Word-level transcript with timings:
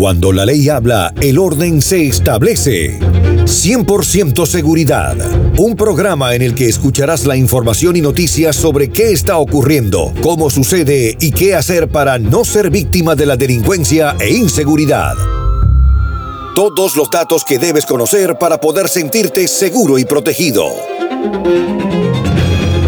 Cuando 0.00 0.32
la 0.32 0.46
ley 0.46 0.70
habla, 0.70 1.12
el 1.20 1.38
orden 1.38 1.82
se 1.82 2.06
establece. 2.06 2.98
100% 3.00 4.46
Seguridad, 4.46 5.14
un 5.58 5.76
programa 5.76 6.34
en 6.34 6.40
el 6.40 6.54
que 6.54 6.70
escucharás 6.70 7.26
la 7.26 7.36
información 7.36 7.96
y 7.96 8.00
noticias 8.00 8.56
sobre 8.56 8.88
qué 8.88 9.12
está 9.12 9.36
ocurriendo, 9.36 10.14
cómo 10.22 10.48
sucede 10.48 11.18
y 11.20 11.30
qué 11.32 11.54
hacer 11.54 11.88
para 11.88 12.18
no 12.18 12.46
ser 12.46 12.70
víctima 12.70 13.14
de 13.14 13.26
la 13.26 13.36
delincuencia 13.36 14.16
e 14.18 14.30
inseguridad. 14.30 15.16
Todos 16.54 16.96
los 16.96 17.10
datos 17.10 17.44
que 17.44 17.58
debes 17.58 17.84
conocer 17.84 18.38
para 18.38 18.58
poder 18.58 18.88
sentirte 18.88 19.46
seguro 19.48 19.98
y 19.98 20.06
protegido. 20.06 20.64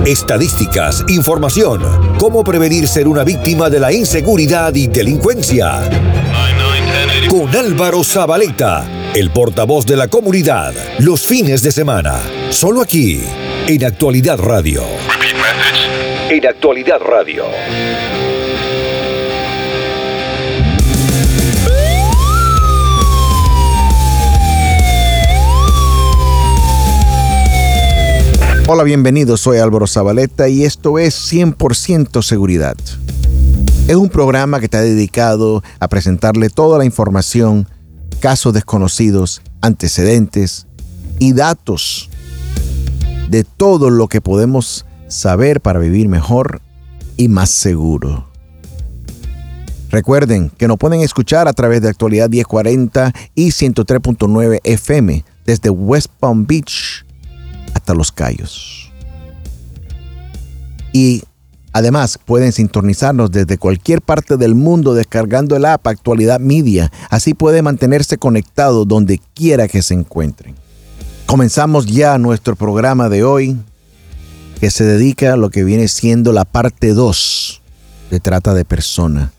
Estadísticas, 0.06 1.04
información, 1.08 1.82
cómo 2.18 2.42
prevenir 2.42 2.88
ser 2.88 3.06
una 3.06 3.22
víctima 3.22 3.68
de 3.68 3.80
la 3.80 3.92
inseguridad 3.92 4.74
y 4.74 4.86
delincuencia 4.86 5.90
con 7.32 7.48
Álvaro 7.56 8.04
Zabaleta, 8.04 8.86
el 9.14 9.30
portavoz 9.30 9.86
de 9.86 9.96
la 9.96 10.08
comunidad, 10.08 10.74
los 10.98 11.26
fines 11.26 11.62
de 11.62 11.72
semana, 11.72 12.20
solo 12.50 12.82
aquí, 12.82 13.22
en 13.66 13.86
Actualidad 13.86 14.38
Radio. 14.38 14.82
En 16.28 16.46
Actualidad 16.46 17.00
Radio. 17.00 17.44
Hola, 28.66 28.82
bienvenidos, 28.82 29.40
soy 29.40 29.56
Álvaro 29.56 29.86
Zabaleta 29.86 30.50
y 30.50 30.64
esto 30.64 30.98
es 30.98 31.32
100% 31.32 32.20
Seguridad. 32.20 32.76
Es 33.92 33.98
un 33.98 34.08
programa 34.08 34.58
que 34.58 34.64
está 34.64 34.80
dedicado 34.80 35.62
a 35.78 35.86
presentarle 35.86 36.48
toda 36.48 36.78
la 36.78 36.86
información, 36.86 37.68
casos 38.20 38.54
desconocidos, 38.54 39.42
antecedentes 39.60 40.66
y 41.18 41.34
datos 41.34 42.08
de 43.28 43.44
todo 43.44 43.90
lo 43.90 44.08
que 44.08 44.22
podemos 44.22 44.86
saber 45.08 45.60
para 45.60 45.78
vivir 45.78 46.08
mejor 46.08 46.62
y 47.18 47.28
más 47.28 47.50
seguro. 47.50 48.26
Recuerden 49.90 50.48
que 50.48 50.68
nos 50.68 50.78
pueden 50.78 51.02
escuchar 51.02 51.46
a 51.46 51.52
través 51.52 51.82
de 51.82 51.90
Actualidad 51.90 52.30
1040 52.30 53.12
y 53.34 53.48
103.9 53.48 54.60
FM 54.64 55.22
desde 55.44 55.68
West 55.68 56.10
Palm 56.18 56.46
Beach 56.46 57.04
hasta 57.74 57.92
Los 57.92 58.10
Cayos. 58.10 58.90
Y 60.94 61.24
Además, 61.72 62.18
pueden 62.22 62.52
sintonizarnos 62.52 63.30
desde 63.30 63.56
cualquier 63.56 64.02
parte 64.02 64.36
del 64.36 64.54
mundo 64.54 64.94
descargando 64.94 65.56
el 65.56 65.64
app 65.64 65.86
Actualidad 65.86 66.38
Media. 66.38 66.92
Así 67.08 67.32
puede 67.32 67.62
mantenerse 67.62 68.18
conectado 68.18 68.84
donde 68.84 69.20
quiera 69.34 69.68
que 69.68 69.82
se 69.82 69.94
encuentren. 69.94 70.54
Comenzamos 71.26 71.86
ya 71.86 72.18
nuestro 72.18 72.56
programa 72.56 73.08
de 73.08 73.24
hoy, 73.24 73.56
que 74.60 74.70
se 74.70 74.84
dedica 74.84 75.32
a 75.32 75.36
lo 75.36 75.50
que 75.50 75.64
viene 75.64 75.88
siendo 75.88 76.32
la 76.32 76.44
parte 76.44 76.92
2 76.92 77.62
de 78.10 78.20
trata 78.20 78.52
de 78.52 78.64
persona. 78.66 79.32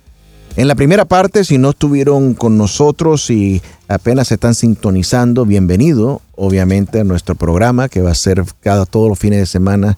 En 0.56 0.68
la 0.68 0.76
primera 0.76 1.06
parte, 1.06 1.44
si 1.44 1.58
no 1.58 1.72
estuvieron 1.72 2.34
con 2.34 2.58
nosotros 2.58 3.30
y 3.30 3.62
apenas 3.88 4.28
se 4.28 4.36
están 4.36 4.54
sintonizando, 4.54 5.46
bienvenido, 5.46 6.22
obviamente, 6.36 7.00
a 7.00 7.04
nuestro 7.04 7.36
programa 7.36 7.90
que 7.90 8.02
va 8.02 8.12
a 8.12 8.16
ser 8.16 8.44
cada 8.60 8.86
todos 8.86 9.10
los 9.10 9.18
fines 9.18 9.40
de 9.40 9.46
semana 9.46 9.98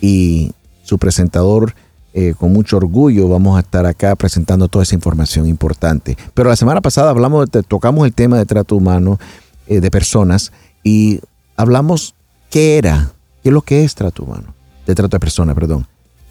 y 0.00 0.52
su 0.90 0.98
presentador. 0.98 1.74
Eh, 2.12 2.34
con 2.36 2.52
mucho 2.52 2.76
orgullo 2.76 3.28
vamos 3.28 3.56
a 3.56 3.60
estar 3.60 3.86
acá 3.86 4.16
presentando 4.16 4.66
toda 4.66 4.82
esa 4.82 4.96
información 4.96 5.46
importante. 5.46 6.16
Pero 6.34 6.48
la 6.48 6.56
semana 6.56 6.80
pasada 6.80 7.10
hablamos, 7.10 7.48
tocamos 7.68 8.04
el 8.04 8.12
tema 8.12 8.36
de 8.36 8.46
trato 8.46 8.74
humano 8.74 9.20
eh, 9.68 9.80
de 9.80 9.90
personas 9.92 10.50
y 10.82 11.20
hablamos 11.56 12.16
qué 12.50 12.78
era, 12.78 13.12
qué 13.44 13.50
es 13.50 13.52
lo 13.52 13.62
que 13.62 13.84
es 13.84 13.94
trato 13.94 14.24
humano, 14.24 14.52
de 14.84 14.96
trato 14.96 15.16
de 15.16 15.20
personas, 15.20 15.54
perdón. 15.54 15.86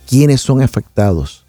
¿Quiénes 0.06 0.42
son 0.42 0.62
afectados? 0.62 1.46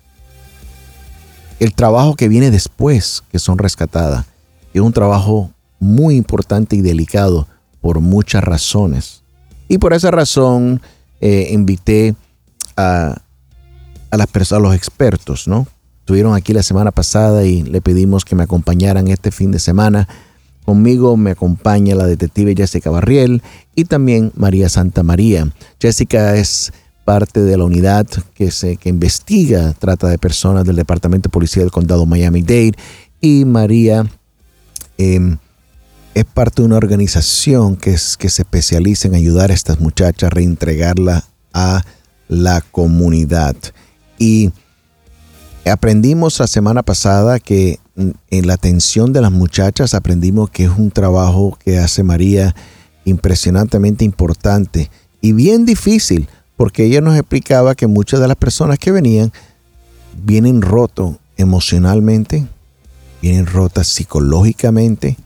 El 1.59 1.75
trabajo 1.75 2.15
que 2.15 2.29
viene 2.29 2.53
después, 2.53 3.25
que 3.33 3.41
son 3.41 3.59
rescatadas, 3.59 4.27
es 4.73 4.81
un 4.81 4.93
trabajo 4.93 5.51
muy 5.81 6.15
importante 6.15 6.77
y 6.77 6.83
delicado 6.83 7.49
por 7.81 7.99
muchas 7.99 8.45
razones. 8.45 9.25
Y 9.67 9.79
por 9.79 9.93
esa 9.93 10.13
razón 10.13 10.81
eh, 11.21 11.49
invité 11.51 12.11
a, 12.11 12.15
las 12.77 14.27
personas, 14.33 14.61
a 14.61 14.69
los 14.69 14.75
expertos, 14.75 15.49
¿no? 15.49 15.67
Estuvieron 16.01 16.35
aquí 16.35 16.53
la 16.53 16.63
semana 16.63 16.91
pasada 16.91 17.45
y 17.45 17.63
le 17.63 17.81
pedimos 17.81 18.25
que 18.25 18.35
me 18.35 18.43
acompañaran 18.43 19.09
este 19.09 19.31
fin 19.31 19.53
de 19.53 19.59
semana. 19.59 20.09
Conmigo 20.65 21.17
me 21.17 21.31
acompaña 21.31 21.95
la 21.95 22.07
detective 22.07 22.55
Jessica 22.57 22.91
Barriel 22.91 23.43
y 23.75 23.85
también 23.85 24.33
María 24.35 24.69
Santa 24.69 25.03
María. 25.03 25.53
Jessica 25.81 26.37
es 26.37 26.73
parte 27.05 27.43
de 27.43 27.57
la 27.57 27.65
unidad 27.65 28.07
que, 28.35 28.51
se, 28.51 28.77
que 28.77 28.89
investiga 28.89 29.73
trata 29.79 30.09
de 30.09 30.19
personas 30.19 30.65
del 30.65 30.77
Departamento 30.77 31.29
de 31.29 31.33
Policía 31.33 31.63
del 31.63 31.73
Condado 31.73 32.07
Miami-Dade 32.07 32.75
y 33.21 33.45
María 33.45 34.07
em, 34.99 35.39
es 36.15 36.25
parte 36.25 36.63
de 36.63 36.67
una 36.67 36.77
organización 36.77 37.77
que, 37.77 37.93
es, 37.93 38.17
que 38.17 38.29
se 38.29 38.43
especializa 38.43 39.09
en 39.09 39.15
ayudar 39.15 39.51
a 39.51 39.55
estas 39.55 39.81
muchachas 39.81 40.29
a 40.29 40.31
reintegrarla 40.31 41.25
a 41.53 41.85
la 42.31 42.61
comunidad. 42.61 43.57
Y 44.19 44.53
aprendimos 45.67 46.39
la 46.39 46.47
semana 46.47 46.83
pasada 46.83 47.41
que 47.41 47.81
en 47.97 48.47
la 48.47 48.55
atención 48.55 49.13
de 49.13 49.21
las 49.21 49.33
muchachas 49.33 49.93
aprendimos 49.95 50.49
que 50.49 50.65
es 50.65 50.71
un 50.71 50.91
trabajo 50.91 51.59
que 51.63 51.79
hace 51.79 52.03
María 52.03 52.55
impresionantemente 53.05 54.05
importante 54.05 54.91
y 55.21 55.33
bien 55.33 55.67
difícil, 55.67 56.29
porque 56.57 56.85
ella 56.85 57.01
nos 57.01 57.17
explicaba 57.17 57.75
que 57.75 57.87
muchas 57.87 58.21
de 58.21 58.29
las 58.29 58.37
personas 58.37 58.79
que 58.79 58.93
venían 58.93 59.33
vienen 60.23 60.63
rotos 60.63 61.17
emocionalmente, 61.37 62.47
vienen 63.21 63.47
rotas 63.47 63.89
psicológicamente, 63.89 65.17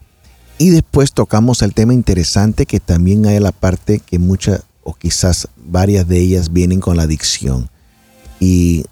y 0.56 0.70
después 0.70 1.12
tocamos 1.12 1.62
el 1.62 1.74
tema 1.74 1.92
interesante 1.94 2.64
que 2.64 2.80
también 2.80 3.26
hay 3.26 3.40
la 3.40 3.52
parte 3.52 3.98
que 3.98 4.18
muchas 4.18 4.62
o 4.84 4.94
quizás 4.94 5.48
varias 5.56 6.06
de 6.06 6.20
ellas 6.20 6.52
vienen 6.52 6.80
con 6.80 6.96
la 6.96 7.04
adicción. 7.04 7.68
Y 8.38 8.84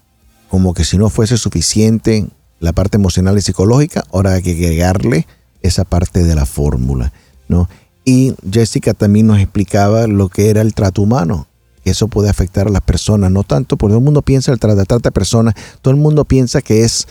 como 0.49 0.75
que 0.75 0.85
si 0.85 0.99
no 0.99 1.11
fuese 1.11 1.37
suficiente 1.37 2.27
la 2.61 2.73
parte 2.73 2.97
emocional 2.97 3.39
y 3.39 3.43
psicológica, 3.43 4.05
ahora 4.13 4.35
hay 4.35 4.43
que 4.43 4.53
agregarle 4.53 5.27
esa 5.63 5.85
parte 5.85 6.23
de 6.23 6.35
la 6.35 6.47
fórmula, 6.47 7.13
¿no? 7.49 7.69
Y 8.05 8.35
Jessica 8.51 8.95
también 8.95 9.29
nos 9.29 9.39
explicaba 9.39 10.07
lo 10.07 10.29
que 10.29 10.51
era 10.51 10.61
el 10.61 10.75
trato 10.75 11.03
humano, 11.03 11.47
eso 11.85 12.09
puede 12.09 12.29
afectar 12.29 12.69
a 12.69 12.71
las 12.71 12.83
personas, 12.83 13.31
no 13.31 13.43
tanto 13.43 13.77
porque 13.77 13.93
todo 13.93 13.99
el 13.99 14.05
mundo 14.05 14.23
piensa 14.23 14.53
el 14.53 14.59
trato, 14.59 14.77
de 14.77 14.85
trata 14.85 15.09
de 15.09 15.13
personas, 15.13 15.55
todo 15.81 15.93
el 15.93 16.01
mundo 16.01 16.25
piensa 16.25 16.63
que 16.63 16.85
es 16.85 17.09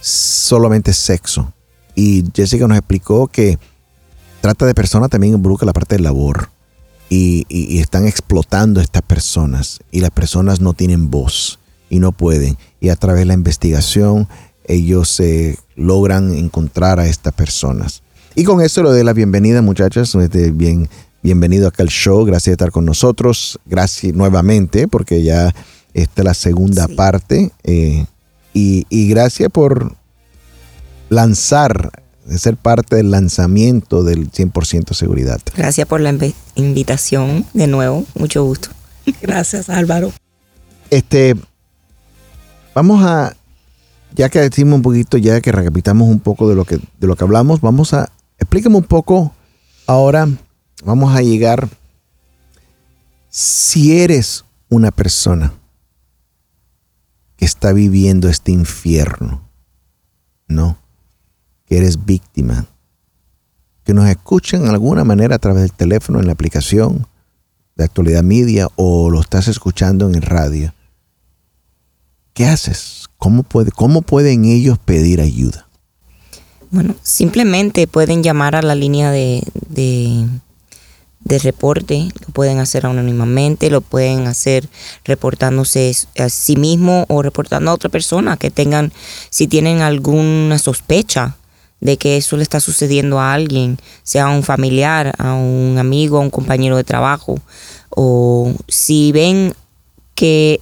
solamente 0.00 0.92
sexo. 0.92 1.52
Y 1.94 2.24
Jessica 2.34 2.66
nos 2.66 2.76
explicó 2.76 3.28
que 3.28 3.58
trata 4.40 4.66
de 4.66 4.74
personas 4.74 5.10
también 5.10 5.34
involucra 5.34 5.66
la 5.66 5.72
parte 5.72 5.94
del 5.94 6.04
labor, 6.04 6.50
y, 7.08 7.78
están 7.78 8.06
explotando 8.06 8.80
a 8.80 8.82
estas 8.82 9.02
personas 9.02 9.80
y 9.90 10.00
las 10.00 10.10
personas 10.10 10.60
no 10.60 10.72
tienen 10.72 11.10
voz 11.10 11.58
y 11.90 11.98
no 11.98 12.12
pueden. 12.12 12.56
Y 12.80 12.88
a 12.88 12.96
través 12.96 13.20
de 13.20 13.26
la 13.26 13.34
investigación 13.34 14.28
ellos 14.66 15.10
se 15.10 15.58
logran 15.76 16.34
encontrar 16.34 16.98
a 16.98 17.06
estas 17.06 17.34
personas. 17.34 18.02
Y 18.34 18.44
con 18.44 18.60
eso 18.60 18.82
le 18.82 18.90
doy 18.90 19.04
la 19.04 19.12
bienvenida 19.12 19.62
muchachas, 19.62 20.14
este, 20.14 20.50
bien, 20.50 20.88
bienvenido 21.22 21.68
acá 21.68 21.82
al 21.82 21.90
show, 21.90 22.24
gracias 22.24 22.46
de 22.46 22.52
estar 22.52 22.72
con 22.72 22.84
nosotros, 22.84 23.60
gracias 23.66 24.14
nuevamente 24.14 24.88
porque 24.88 25.22
ya 25.22 25.54
esta 25.92 26.22
es 26.22 26.24
la 26.24 26.34
segunda 26.34 26.88
parte 26.88 27.52
eh, 27.62 28.06
y, 28.52 28.86
y 28.88 29.08
gracias 29.08 29.50
por 29.50 29.94
lanzar 31.10 32.03
de 32.24 32.38
ser 32.38 32.56
parte 32.56 32.96
del 32.96 33.10
lanzamiento 33.10 34.02
del 34.02 34.30
100% 34.30 34.94
seguridad. 34.94 35.40
Gracias 35.54 35.86
por 35.86 36.00
la 36.00 36.14
invitación 36.54 37.44
de 37.52 37.66
nuevo, 37.66 38.04
mucho 38.14 38.44
gusto. 38.44 38.68
Gracias 39.22 39.68
Álvaro. 39.68 40.12
Este, 40.90 41.36
vamos 42.74 43.04
a, 43.04 43.36
ya 44.14 44.28
que 44.28 44.40
decimos 44.40 44.76
un 44.76 44.82
poquito, 44.82 45.18
ya 45.18 45.40
que 45.40 45.52
recapitamos 45.52 46.08
un 46.08 46.20
poco 46.20 46.48
de 46.48 46.54
lo 46.54 46.64
que, 46.64 46.76
de 46.76 47.06
lo 47.06 47.16
que 47.16 47.24
hablamos, 47.24 47.60
vamos 47.60 47.92
a, 47.94 48.10
explícame 48.38 48.76
un 48.76 48.84
poco 48.84 49.34
ahora, 49.86 50.28
vamos 50.84 51.14
a 51.14 51.22
llegar, 51.22 51.68
si 53.28 53.98
eres 53.98 54.44
una 54.68 54.90
persona 54.90 55.52
que 57.36 57.44
está 57.44 57.72
viviendo 57.72 58.28
este 58.28 58.52
infierno, 58.52 59.42
¿no? 60.46 60.78
Que 61.66 61.78
eres 61.78 62.04
víctima, 62.04 62.66
que 63.84 63.94
nos 63.94 64.08
escuchen 64.08 64.62
de 64.62 64.70
alguna 64.70 65.04
manera 65.04 65.36
a 65.36 65.38
través 65.38 65.62
del 65.62 65.72
teléfono, 65.72 66.20
en 66.20 66.26
la 66.26 66.32
aplicación 66.32 67.06
de 67.76 67.84
actualidad 67.84 68.22
media 68.22 68.68
o 68.76 69.10
lo 69.10 69.20
estás 69.20 69.48
escuchando 69.48 70.08
en 70.08 70.14
el 70.14 70.22
radio. 70.22 70.72
¿Qué 72.32 72.46
haces? 72.46 73.08
¿Cómo, 73.18 73.42
puede, 73.42 73.70
cómo 73.70 74.02
pueden 74.02 74.44
ellos 74.44 74.78
pedir 74.78 75.20
ayuda? 75.20 75.68
Bueno, 76.70 76.94
simplemente 77.02 77.86
pueden 77.86 78.22
llamar 78.22 78.56
a 78.56 78.62
la 78.62 78.74
línea 78.74 79.12
de, 79.12 79.42
de, 79.68 80.26
de 81.20 81.38
reporte, 81.38 82.08
lo 82.26 82.32
pueden 82.32 82.58
hacer 82.58 82.86
anónimamente, 82.86 83.70
lo 83.70 83.80
pueden 83.80 84.26
hacer 84.26 84.68
reportándose 85.04 85.94
a 86.18 86.28
sí 86.28 86.56
mismo 86.56 87.06
o 87.08 87.22
reportando 87.22 87.70
a 87.70 87.74
otra 87.74 87.90
persona 87.90 88.36
que 88.36 88.50
tengan, 88.50 88.92
si 89.30 89.46
tienen 89.46 89.80
alguna 89.80 90.58
sospecha 90.58 91.36
de 91.80 91.96
que 91.96 92.16
eso 92.16 92.36
le 92.36 92.42
está 92.42 92.60
sucediendo 92.60 93.20
a 93.20 93.32
alguien, 93.32 93.78
sea 94.02 94.28
un 94.28 94.42
familiar, 94.42 95.14
a 95.18 95.34
un 95.34 95.76
amigo, 95.78 96.18
a 96.18 96.20
un 96.20 96.30
compañero 96.30 96.76
de 96.76 96.84
trabajo, 96.84 97.38
o 97.90 98.52
si 98.68 99.12
ven 99.12 99.54
que 100.14 100.60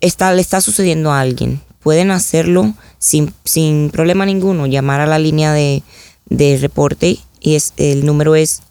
está, 0.00 0.32
le 0.32 0.40
está 0.40 0.60
sucediendo 0.60 1.12
a 1.12 1.20
alguien, 1.20 1.60
pueden 1.80 2.10
hacerlo 2.10 2.74
sin, 2.98 3.32
sin 3.44 3.90
problema 3.90 4.26
ninguno, 4.26 4.66
llamar 4.66 5.00
a 5.00 5.06
la 5.06 5.18
línea 5.18 5.52
de, 5.52 5.82
de 6.26 6.58
reporte 6.58 7.18
y 7.40 7.54
es, 7.54 7.72
el 7.76 8.04
número 8.06 8.34
es 8.34 8.62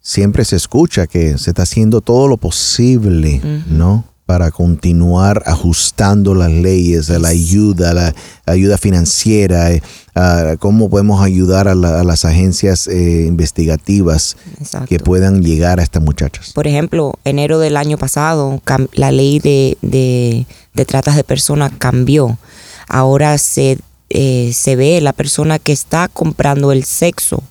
siempre 0.01 0.43
se 0.45 0.55
escucha 0.55 1.05
que 1.05 1.37
se 1.37 1.51
está 1.51 1.61
haciendo 1.61 2.01
todo 2.01 2.27
lo 2.27 2.37
posible, 2.37 3.39
uh 3.43 3.47
-huh. 3.47 3.65
¿no? 3.67 4.05
Para 4.25 4.49
continuar 4.49 5.43
ajustando 5.45 6.33
las 6.33 6.51
leyes, 6.51 7.07
la 7.07 7.29
ayuda, 7.29 7.93
la 7.93 8.15
ayuda 8.47 8.77
financiera, 8.77 9.69
uh, 10.15 10.57
cómo 10.57 10.89
podemos 10.89 11.21
ayudar 11.21 11.67
a, 11.67 11.75
la, 11.75 12.01
a 12.01 12.03
las 12.03 12.25
agencias 12.25 12.87
eh, 12.87 13.25
investigativas 13.27 14.35
Exacto. 14.59 14.87
que 14.87 14.99
puedan 14.99 15.43
llegar 15.43 15.79
a 15.79 15.83
estas 15.83 16.03
muchachas. 16.03 16.51
Por 16.53 16.67
ejemplo, 16.67 17.13
enero 17.23 17.59
del 17.59 17.77
año 17.77 17.97
pasado, 17.97 18.59
la 18.93 19.11
ley 19.11 19.39
de, 19.39 19.77
de, 19.81 20.45
de 20.73 20.85
tratas 20.85 21.15
de 21.15 21.23
personas 21.23 21.71
cambió 21.77 22.37
ahora 22.87 23.37
se, 23.37 23.77
eh, 24.09 24.51
se 24.53 24.75
ve 24.75 25.01
la 25.01 25.13
persona 25.13 25.59
que 25.59 25.71
está 25.71 26.07
comprando 26.07 26.71
el 26.71 26.83
sexo 26.83 27.43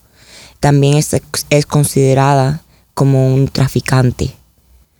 también 0.60 0.94
es, 0.94 1.14
es 1.50 1.66
considerada 1.66 2.62
como 2.94 3.32
un 3.34 3.48
traficante. 3.48 4.34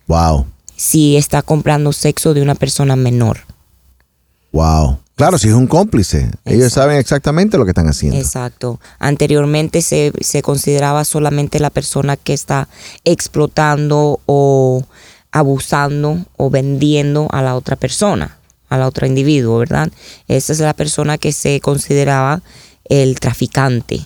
Wow. 0.07 0.45
Si 0.75 1.17
está 1.17 1.41
comprando 1.41 1.91
sexo 1.91 2.33
de 2.33 2.41
una 2.41 2.55
persona 2.55 2.95
menor. 2.95 3.39
Wow. 4.51 4.99
Claro, 5.15 5.39
si 5.39 5.47
es 5.47 5.55
un 5.55 5.65
cómplice. 5.65 6.19
Exacto. 6.19 6.49
Ellos 6.51 6.73
saben 6.73 6.97
exactamente 6.97 7.57
lo 7.57 7.65
que 7.65 7.71
están 7.71 7.87
haciendo. 7.87 8.19
Exacto. 8.19 8.79
Anteriormente 8.99 9.81
se, 9.81 10.13
se 10.21 10.43
consideraba 10.43 11.03
solamente 11.05 11.59
la 11.59 11.71
persona 11.71 12.15
que 12.17 12.33
está 12.33 12.67
explotando 13.03 14.19
o 14.27 14.83
abusando 15.31 16.23
o 16.37 16.49
vendiendo 16.51 17.27
a 17.31 17.41
la 17.41 17.55
otra 17.55 17.75
persona 17.75 18.36
a 18.69 18.77
la 18.77 18.87
otra 18.87 19.07
individuo, 19.07 19.57
¿verdad? 19.59 19.91
Esa 20.27 20.53
es 20.53 20.59
la 20.59 20.73
persona 20.73 21.17
que 21.17 21.31
se 21.31 21.59
consideraba 21.61 22.41
el 22.85 23.19
traficante. 23.19 24.01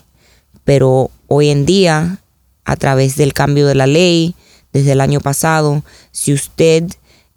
Pero 0.64 1.12
hoy 1.28 1.50
en 1.50 1.66
día, 1.66 2.20
a 2.66 2.76
través 2.76 3.16
del 3.16 3.34
cambio 3.34 3.68
de 3.68 3.76
la 3.76 3.88
ley, 3.88 4.36
desde 4.74 4.94
el 4.94 5.02
año 5.02 5.20
pasado, 5.20 5.84
si 6.12 6.34
usted 6.34 6.86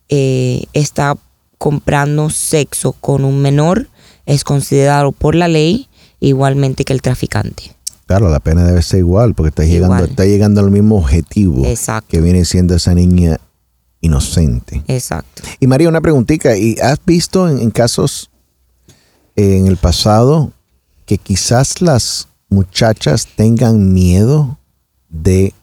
eh, 0.09 0.65
está 0.73 1.17
comprando 1.59 2.31
sexo 2.31 2.93
con 2.93 3.25
un 3.25 3.41
menor, 3.41 3.88
es 4.26 4.44
considerado 4.44 5.12
por 5.12 5.35
la 5.35 5.49
ley 5.49 5.88
igualmente 6.21 6.85
que 6.85 6.93
el 6.93 7.03
traficante. 7.03 7.75
Claro, 8.06 8.31
la 8.31 8.41
pena 8.41 8.65
debe 8.65 8.82
ser 8.82 8.99
igual, 8.99 9.35
porque 9.35 9.49
está 9.49 9.65
llegando, 9.65 10.05
está 10.05 10.26
llegando 10.26 10.61
al 10.61 10.71
mismo 10.71 10.97
objetivo 10.99 11.65
Exacto. 11.65 12.09
que 12.11 12.21
viene 12.21 12.44
siendo 12.44 12.75
esa 12.75 12.94
niña 12.94 13.38
inocente. 14.05 14.83
Exacto. 14.87 15.43
Y 15.61 15.67
María, 15.67 15.88
una 15.88 16.00
preguntita. 16.00 16.57
¿Y 16.57 16.76
has 16.81 16.99
visto 17.05 17.49
en, 17.49 17.59
en 17.59 17.71
casos 17.71 18.31
eh, 19.37 19.59
en 19.59 19.67
el 19.67 19.76
pasado 19.76 20.52
que 21.07 21.19
quizás 21.19 21.83
las 21.83 22.28
muchachas 22.49 23.28
tengan 23.37 23.93
miedo 23.93 24.59
de 25.09 25.55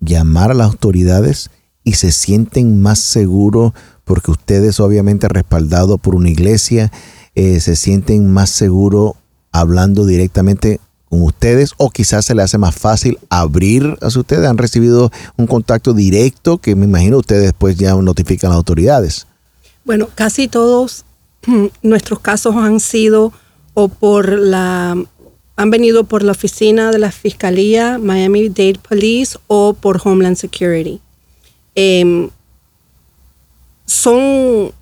llamar 0.00 0.50
a 0.50 0.54
las 0.54 0.68
autoridades 0.68 1.50
y 1.82 1.94
se 1.94 2.12
sienten 2.12 2.80
más 2.82 2.98
seguros 2.98 3.72
porque 4.04 4.30
ustedes 4.30 4.80
obviamente 4.80 5.28
respaldados 5.28 5.98
por 6.00 6.14
una 6.14 6.28
iglesia 6.28 6.92
eh, 7.34 7.60
se 7.60 7.76
sienten 7.76 8.30
más 8.30 8.50
seguros 8.50 9.12
hablando 9.52 10.04
directamente 10.04 10.80
con 11.08 11.22
ustedes 11.22 11.72
o 11.76 11.90
quizás 11.90 12.24
se 12.24 12.34
le 12.34 12.42
hace 12.42 12.58
más 12.58 12.74
fácil 12.74 13.18
abrir 13.28 13.96
a 14.00 14.06
ustedes? 14.08 14.46
¿Han 14.46 14.58
recibido 14.58 15.10
un 15.36 15.46
contacto 15.46 15.94
directo 15.94 16.58
que 16.58 16.74
me 16.74 16.84
imagino 16.86 17.18
ustedes 17.18 17.42
después 17.42 17.76
ya 17.76 17.94
notifican 17.94 18.48
a 18.48 18.54
las 18.54 18.58
autoridades? 18.58 19.26
Bueno, 19.84 20.08
casi 20.14 20.48
todos 20.48 21.04
nuestros 21.82 22.20
casos 22.20 22.56
han 22.56 22.80
sido 22.80 23.32
o 23.74 23.88
por 23.88 24.28
la 24.28 24.96
han 25.56 25.70
venido 25.70 26.02
por 26.04 26.24
la 26.24 26.32
oficina 26.32 26.90
de 26.90 26.98
la 26.98 27.12
Fiscalía, 27.12 27.98
Miami 27.98 28.48
Dade 28.48 28.80
Police 28.88 29.38
o 29.46 29.74
por 29.74 30.00
Homeland 30.02 30.36
Security. 30.36 31.00
Eh, 31.76 32.28
son 33.86 34.72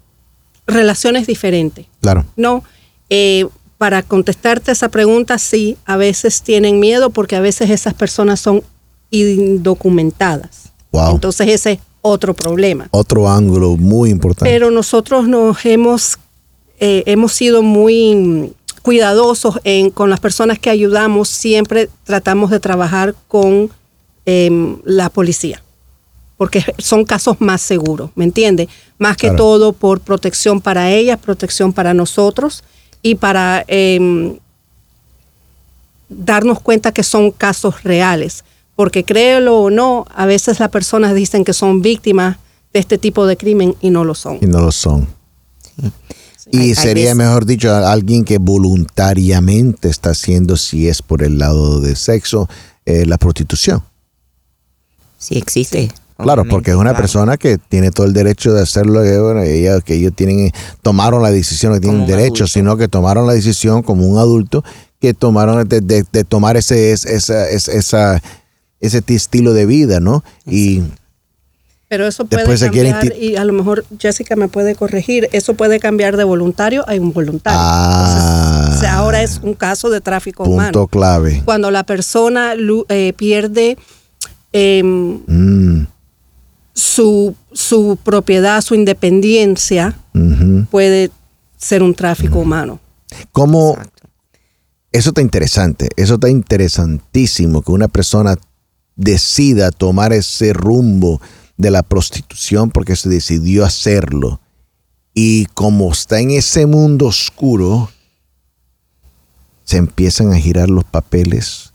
relaciones 0.66 1.26
diferentes. 1.26 1.86
Claro. 2.00 2.24
No, 2.36 2.64
eh, 3.10 3.46
para 3.82 4.04
contestarte 4.04 4.70
esa 4.70 4.90
pregunta, 4.90 5.40
sí, 5.40 5.76
a 5.86 5.96
veces 5.96 6.42
tienen 6.42 6.78
miedo 6.78 7.10
porque 7.10 7.34
a 7.34 7.40
veces 7.40 7.68
esas 7.68 7.94
personas 7.94 8.38
son 8.38 8.62
indocumentadas. 9.10 10.70
Wow. 10.92 11.14
Entonces 11.14 11.48
ese 11.48 11.72
es 11.72 11.78
otro 12.00 12.32
problema. 12.32 12.86
Otro 12.92 13.28
ángulo 13.28 13.76
muy 13.76 14.10
importante. 14.10 14.48
Pero 14.48 14.70
nosotros 14.70 15.26
nos 15.26 15.66
hemos, 15.66 16.16
eh, 16.78 17.02
hemos 17.06 17.32
sido 17.32 17.60
muy 17.60 18.52
cuidadosos 18.82 19.58
en, 19.64 19.90
con 19.90 20.10
las 20.10 20.20
personas 20.20 20.60
que 20.60 20.70
ayudamos, 20.70 21.28
siempre 21.28 21.90
tratamos 22.04 22.52
de 22.52 22.60
trabajar 22.60 23.16
con 23.26 23.68
eh, 24.26 24.76
la 24.84 25.10
policía, 25.10 25.60
porque 26.36 26.64
son 26.78 27.04
casos 27.04 27.40
más 27.40 27.60
seguros, 27.60 28.12
¿me 28.14 28.22
entiende? 28.22 28.68
Más 28.98 29.16
que 29.16 29.26
claro. 29.26 29.38
todo 29.38 29.72
por 29.72 29.98
protección 29.98 30.60
para 30.60 30.92
ellas, 30.92 31.18
protección 31.18 31.72
para 31.72 31.94
nosotros 31.94 32.62
y 33.02 33.16
para 33.16 33.64
eh, 33.68 34.38
darnos 36.08 36.60
cuenta 36.60 36.92
que 36.92 37.02
son 37.02 37.30
casos 37.30 37.82
reales. 37.82 38.44
porque 38.74 39.04
créelo 39.04 39.58
o 39.60 39.70
no, 39.70 40.06
a 40.14 40.24
veces 40.24 40.58
las 40.58 40.70
personas 40.70 41.14
dicen 41.14 41.44
que 41.44 41.52
son 41.52 41.82
víctimas 41.82 42.38
de 42.72 42.80
este 42.80 42.96
tipo 42.96 43.26
de 43.26 43.36
crimen 43.36 43.76
y 43.82 43.90
no 43.90 44.02
lo 44.02 44.14
son. 44.14 44.38
Y 44.40 44.46
no 44.46 44.60
lo 44.62 44.72
son. 44.72 45.06
Y 46.50 46.58
Hay- 46.58 46.74
sería, 46.74 47.14
mejor 47.14 47.44
dicho, 47.44 47.70
alguien 47.72 48.24
que 48.24 48.38
voluntariamente 48.38 49.88
está 49.90 50.10
haciendo, 50.10 50.56
si 50.56 50.88
es 50.88 51.02
por 51.02 51.22
el 51.22 51.38
lado 51.38 51.80
de 51.80 51.94
sexo, 51.96 52.48
eh, 52.86 53.04
la 53.06 53.18
prostitución. 53.18 53.82
Sí 55.18 55.36
existe. 55.36 55.90
Claro, 56.22 56.44
porque 56.48 56.70
es 56.70 56.76
una 56.76 56.90
claro. 56.90 57.02
persona 57.02 57.36
que 57.36 57.58
tiene 57.58 57.90
todo 57.90 58.06
el 58.06 58.12
derecho 58.12 58.52
de 58.52 58.62
hacerlo, 58.62 59.02
que, 59.02 59.18
bueno, 59.18 59.42
ella- 59.42 59.80
que 59.80 59.94
ellos 59.94 60.12
tienen, 60.14 60.40
eh, 60.40 60.52
tomaron 60.82 61.22
la 61.22 61.30
decisión, 61.30 61.72
que 61.74 61.80
tienen 61.80 62.06
derecho, 62.06 62.44
adulto. 62.44 62.46
sino 62.48 62.76
que 62.76 62.88
tomaron 62.88 63.26
la 63.26 63.32
decisión 63.34 63.82
como 63.82 64.06
un 64.06 64.18
adulto 64.18 64.64
que 65.00 65.14
tomaron 65.14 65.66
de, 65.68 65.80
de- 65.80 66.04
de 66.12 66.24
tomar 66.24 66.56
ese, 66.56 66.92
es- 66.92 67.04
esa, 67.06 67.48
es- 67.50 67.68
esa, 67.68 68.22
ese 68.80 69.02
estilo 69.08 69.52
de 69.52 69.66
vida, 69.66 70.00
¿no? 70.00 70.22
Y 70.46 70.82
Pero 71.88 72.06
eso 72.06 72.24
puede 72.24 72.42
Después 72.42 72.60
se 72.60 72.70
quieren 72.70 72.92
cambiar, 72.92 73.16
y 73.18 73.36
a 73.36 73.44
lo 73.44 73.52
mejor 73.52 73.84
Jessica 73.98 74.34
me 74.34 74.48
puede 74.48 74.74
corregir, 74.74 75.28
eso 75.32 75.52
puede 75.54 75.78
cambiar 75.78 76.16
de 76.16 76.24
voluntario 76.24 76.88
a 76.88 76.94
involuntario. 76.94 77.58
Ah. 77.60 78.54
Entonces, 78.60 78.76
o 78.78 78.80
sea, 78.80 78.94
ahora 78.94 79.22
es 79.22 79.40
un 79.42 79.52
caso 79.54 79.90
de 79.90 80.00
tráfico 80.00 80.44
punto 80.44 80.54
humano. 80.54 80.86
clave. 80.86 81.42
Cuando 81.44 81.70
la 81.70 81.84
persona 81.84 82.54
eh, 82.88 83.12
pierde 83.14 83.76
em, 84.52 85.20
Mm, 85.26 85.86
su, 86.72 87.34
su 87.52 87.98
propiedad, 88.02 88.60
su 88.60 88.74
independencia, 88.74 89.98
puede 90.70 91.10
ser 91.56 91.82
un 91.82 91.94
tráfico 91.94 92.38
humano. 92.38 92.80
¿Cómo, 93.32 93.72
Exacto. 93.72 94.02
Eso 94.92 95.08
está 95.08 95.22
interesante, 95.22 95.88
eso 95.96 96.14
está 96.14 96.28
interesantísimo 96.28 97.62
que 97.62 97.72
una 97.72 97.88
persona 97.88 98.36
decida 98.94 99.70
tomar 99.70 100.12
ese 100.12 100.52
rumbo 100.52 101.18
de 101.56 101.70
la 101.70 101.82
prostitución 101.82 102.70
porque 102.70 102.94
se 102.94 103.08
decidió 103.08 103.64
hacerlo. 103.64 104.40
Y 105.14 105.46
como 105.46 105.90
está 105.90 106.20
en 106.20 106.30
ese 106.32 106.66
mundo 106.66 107.06
oscuro, 107.06 107.90
se 109.64 109.78
empiezan 109.78 110.30
a 110.34 110.38
girar 110.38 110.68
los 110.68 110.84
papeles 110.84 111.72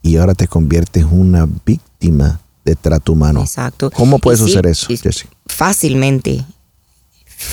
y 0.00 0.16
ahora 0.16 0.34
te 0.34 0.46
conviertes 0.46 1.02
en 1.02 1.18
una 1.18 1.48
víctima 1.66 2.41
de 2.64 2.76
trato 2.76 3.12
humano. 3.12 3.40
Exacto. 3.40 3.90
¿Cómo 3.90 4.18
puede 4.18 4.36
Y 4.36 4.40
sí, 4.40 4.44
suceder 4.44 4.66
eso? 4.66 4.88
Fácilmente. 5.46 6.44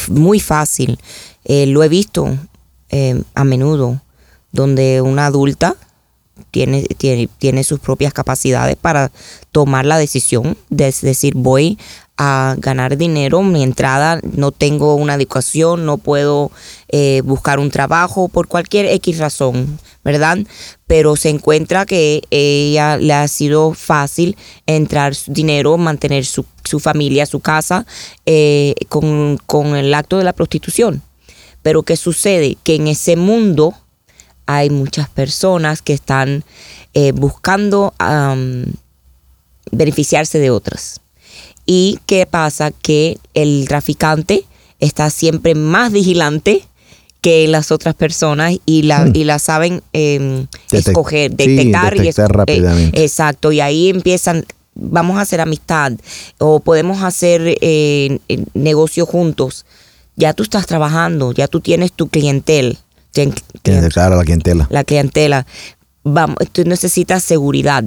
Muy 0.10 0.39
fácil. 0.39 1.00
Eh, 1.46 1.66
lo 1.66 1.84
he 1.84 1.89
visto 1.89 2.38
eh, 2.89 3.22
a 3.34 3.44
menudo, 3.44 4.01
donde 4.51 5.01
una 5.01 5.25
adulta 5.25 5.75
tiene, 6.51 6.84
tiene, 6.98 7.29
tiene 7.38 7.63
sus 7.63 7.79
propias 7.79 8.13
capacidades 8.13 8.75
para 8.75 9.12
tomar 9.51 9.86
la 9.86 9.98
decisión 9.98 10.58
de 10.69 10.93
decir 11.01 11.34
voy 11.36 11.77
a 12.22 12.55
ganar 12.58 12.98
dinero, 12.98 13.41
mi 13.43 13.63
entrada, 13.63 14.19
no 14.34 14.51
tengo 14.51 14.96
una 14.96 15.15
educación, 15.15 15.86
no 15.86 15.98
puedo 15.98 16.51
eh, 16.89 17.22
buscar 17.24 17.60
un 17.60 17.72
trabajo 17.72 18.27
por 18.27 18.50
cualquier 18.50 18.88
X 18.88 19.19
razón, 19.19 19.79
¿verdad? 20.03 20.38
Pero 20.86 21.15
se 21.15 21.29
encuentra 21.29 21.86
que 21.86 22.22
ella 22.29 22.98
le 22.98 23.13
ha 23.13 23.25
sido 23.29 23.74
fácil 23.74 24.36
entrar 24.65 25.15
su 25.15 25.31
dinero, 25.31 25.77
mantener 25.77 26.25
su, 26.25 26.46
su 26.65 26.81
familia, 26.81 27.25
su 27.25 27.39
casa, 27.39 27.86
eh, 28.25 28.75
con, 28.89 29.38
con 29.46 29.77
el 29.77 29.93
acto 29.93 30.17
de 30.17 30.25
la 30.25 30.34
prostitución. 30.34 31.01
Pero 31.62 31.84
¿qué 31.84 31.96
sucede? 31.96 32.58
Que 32.63 32.75
en 32.75 32.88
ese 32.88 33.15
mundo 33.15 33.75
hay 34.51 34.72
muchas 34.72 35.08
personas 35.10 35.84
que 35.84 35.94
están 35.94 36.44
eh, 36.96 37.12
buscando 37.12 37.94
beneficiarse 39.72 40.39
de 40.39 40.50
otras. 40.50 41.01
¿Y 41.65 42.00
qué 42.08 42.25
pasa? 42.25 42.72
Que 42.72 43.20
el 43.36 43.65
traficante 43.68 44.46
está 44.79 45.10
siempre 45.12 45.53
más 45.53 45.91
vigilante 45.91 46.63
que 47.22 47.48
las 47.48 47.72
otras 47.72 47.94
personas 47.96 48.56
y 48.65 48.84
la, 48.84 49.06
Hmm. 49.06 49.12
y 49.13 49.24
la 49.25 49.38
saben 49.39 49.84
em, 49.94 50.48
Detec- 50.72 50.88
escoger, 50.88 51.32
sí, 51.32 51.36
detectar 51.38 51.96
y 51.96 52.00
detectar 52.00 52.25
esco- 52.29 52.34
eh, 52.34 52.38
rápidamente. 52.38 53.03
exacto, 53.03 53.51
y 53.51 53.60
ahí 53.60 53.89
empiezan, 53.89 54.46
vamos 54.74 55.18
a 55.18 55.22
hacer 55.22 55.41
amistad 55.41 55.91
o 56.39 56.60
podemos 56.62 57.03
hacer 57.03 57.41
eh, 57.62 58.18
negocio 58.53 59.06
juntos. 59.06 59.65
Ya 60.15 60.34
tú 60.34 60.44
estás 60.44 60.65
trabajando, 60.65 61.34
ya 61.34 61.48
tú 61.48 61.60
tienes 61.60 61.91
tu 61.94 62.08
clientel. 62.08 62.77
Tienes 63.12 63.98
a 63.98 64.10
la 64.10 64.24
clientela. 64.24 64.68
la 64.70 64.84
clientela. 64.84 65.46
Vamos, 66.04 66.38
tú 66.51 66.63
necesitas 66.63 67.24
seguridad. 67.24 67.84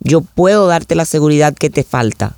Yo 0.00 0.20
puedo 0.22 0.66
darte 0.66 0.94
la 0.94 1.04
seguridad 1.04 1.54
que 1.54 1.70
te 1.70 1.84
falta 1.84 2.36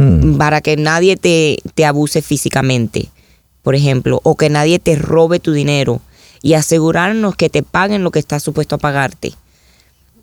Mm. 0.00 0.38
para 0.38 0.62
que 0.62 0.78
nadie 0.78 1.18
te, 1.18 1.58
te 1.74 1.84
abuse 1.84 2.22
físicamente, 2.22 3.10
por 3.62 3.74
ejemplo, 3.74 4.20
o 4.22 4.34
que 4.34 4.48
nadie 4.48 4.78
te 4.78 4.96
robe 4.96 5.40
tu 5.40 5.52
dinero 5.52 6.00
y 6.40 6.54
asegurarnos 6.54 7.36
que 7.36 7.50
te 7.50 7.62
paguen 7.62 8.02
lo 8.02 8.10
que 8.10 8.18
está 8.18 8.40
supuesto 8.40 8.76
a 8.76 8.78
pagarte. 8.78 9.34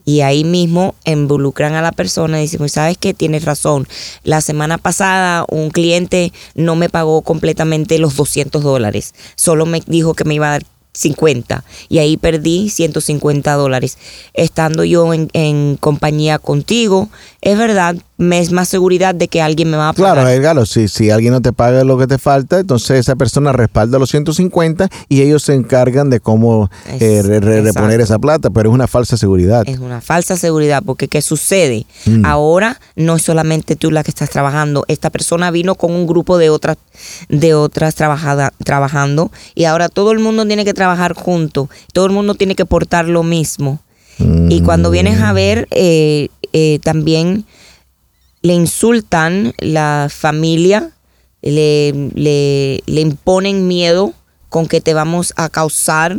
Y 0.04 0.22
ahí 0.22 0.44
mismo 0.44 0.96
involucran 1.06 1.76
a 1.76 1.84
la 1.84 1.92
persona 1.92 2.40
y 2.40 2.44
dicen, 2.44 2.58
pues 2.58 2.72
sabes 2.72 2.98
que 2.98 3.14
tienes 3.14 3.46
razón. 3.46 3.88
La 4.24 4.42
semana 4.42 4.80
pasada 4.80 5.46
un 5.48 5.70
cliente 5.70 6.34
no 6.56 6.76
me 6.76 6.90
pagó 6.90 7.22
completamente 7.22 8.00
los 8.00 8.16
200 8.16 8.64
dólares. 8.64 9.14
Solo 9.36 9.68
me 9.68 9.84
dijo 9.86 10.16
que 10.16 10.24
me 10.24 10.34
iba 10.34 10.48
a 10.48 10.52
dar 10.54 10.64
50 10.98 11.64
y 11.90 12.00
ahí 12.00 12.18
perdí 12.18 12.70
150 12.70 13.54
dólares. 13.54 13.98
Estando 14.34 14.84
yo 14.84 15.14
en, 15.14 15.30
en 15.34 15.78
compañía 15.78 16.40
contigo, 16.40 17.10
es 17.42 17.58
verdad, 17.58 17.96
me 18.18 18.40
es 18.40 18.52
más 18.52 18.68
seguridad 18.68 19.14
de 19.14 19.28
que 19.28 19.42
alguien 19.42 19.70
me 19.70 19.78
va 19.78 19.90
a 19.90 19.94
pagar. 19.94 20.14
Claro, 20.16 20.30
Edgardo, 20.30 20.66
si, 20.66 20.88
si 20.88 21.12
alguien 21.12 21.34
no 21.34 21.42
te 21.42 21.54
paga 21.54 21.84
lo 21.84 21.98
que 21.98 22.08
te 22.08 22.18
falta, 22.18 22.60
entonces 22.60 23.00
esa 23.00 23.16
persona 23.16 23.52
respalda 23.52 24.00
los 24.00 24.10
150 24.10 24.90
y 25.08 25.22
ellos 25.22 25.44
se 25.44 25.54
encargan 25.54 26.10
de 26.10 26.20
cómo 26.20 26.70
Es- 26.88 27.02
eh, 27.02 27.22
re- 27.22 27.40
re- 27.40 27.62
reponer 27.62 28.02
esa 28.02 28.18
plata, 28.18 28.50
pero 28.50 28.70
es 28.70 28.74
una 28.74 28.88
falsa 28.88 29.18
seguridad. 29.18 29.64
Es 29.68 29.80
una 29.80 30.02
falsa 30.02 30.36
seguridad, 30.36 30.82
porque 30.86 31.08
¿qué 31.08 31.22
sucede? 31.22 31.86
Mm. 32.06 32.26
Ahora 32.26 32.80
no 32.96 33.16
es 33.18 33.22
solamente 33.22 33.76
tú 33.76 33.92
la 33.92 34.04
que 34.04 34.12
estás 34.12 34.30
trabajando, 34.32 34.84
esta 34.88 35.10
persona 35.10 35.52
vino 35.52 35.76
con 35.76 35.92
un 35.94 36.08
grupo 36.08 36.38
de 36.40 36.50
otras, 36.50 36.78
de 37.30 37.54
otras 37.54 37.94
trabajada- 37.96 38.52
trabajando 38.64 39.32
y 39.54 39.66
ahora 39.66 39.90
todo 39.90 40.12
el 40.12 40.20
mundo 40.20 40.46
tiene 40.48 40.66
que 40.66 40.74
trabajar 40.74 41.14
junto, 41.14 41.70
todo 41.94 42.06
el 42.08 42.12
mundo 42.14 42.34
tiene 42.36 42.56
que 42.56 42.66
portar 42.66 43.08
lo 43.08 43.22
mismo. 43.24 43.80
Y 44.50 44.62
cuando 44.62 44.90
vienes 44.90 45.22
a 45.22 45.32
ver, 45.32 45.68
eh, 45.70 46.30
eh, 46.52 46.80
también 46.82 47.46
le 48.48 48.54
insultan 48.54 49.54
la 49.60 50.08
familia, 50.10 50.92
le, 51.42 51.92
le, 52.16 52.82
le 52.86 53.02
imponen 53.02 53.68
miedo 53.68 54.14
con 54.50 54.68
que 54.68 54.82
te 54.82 54.94
vamos 54.94 55.34
a 55.36 55.50
causar. 55.50 56.18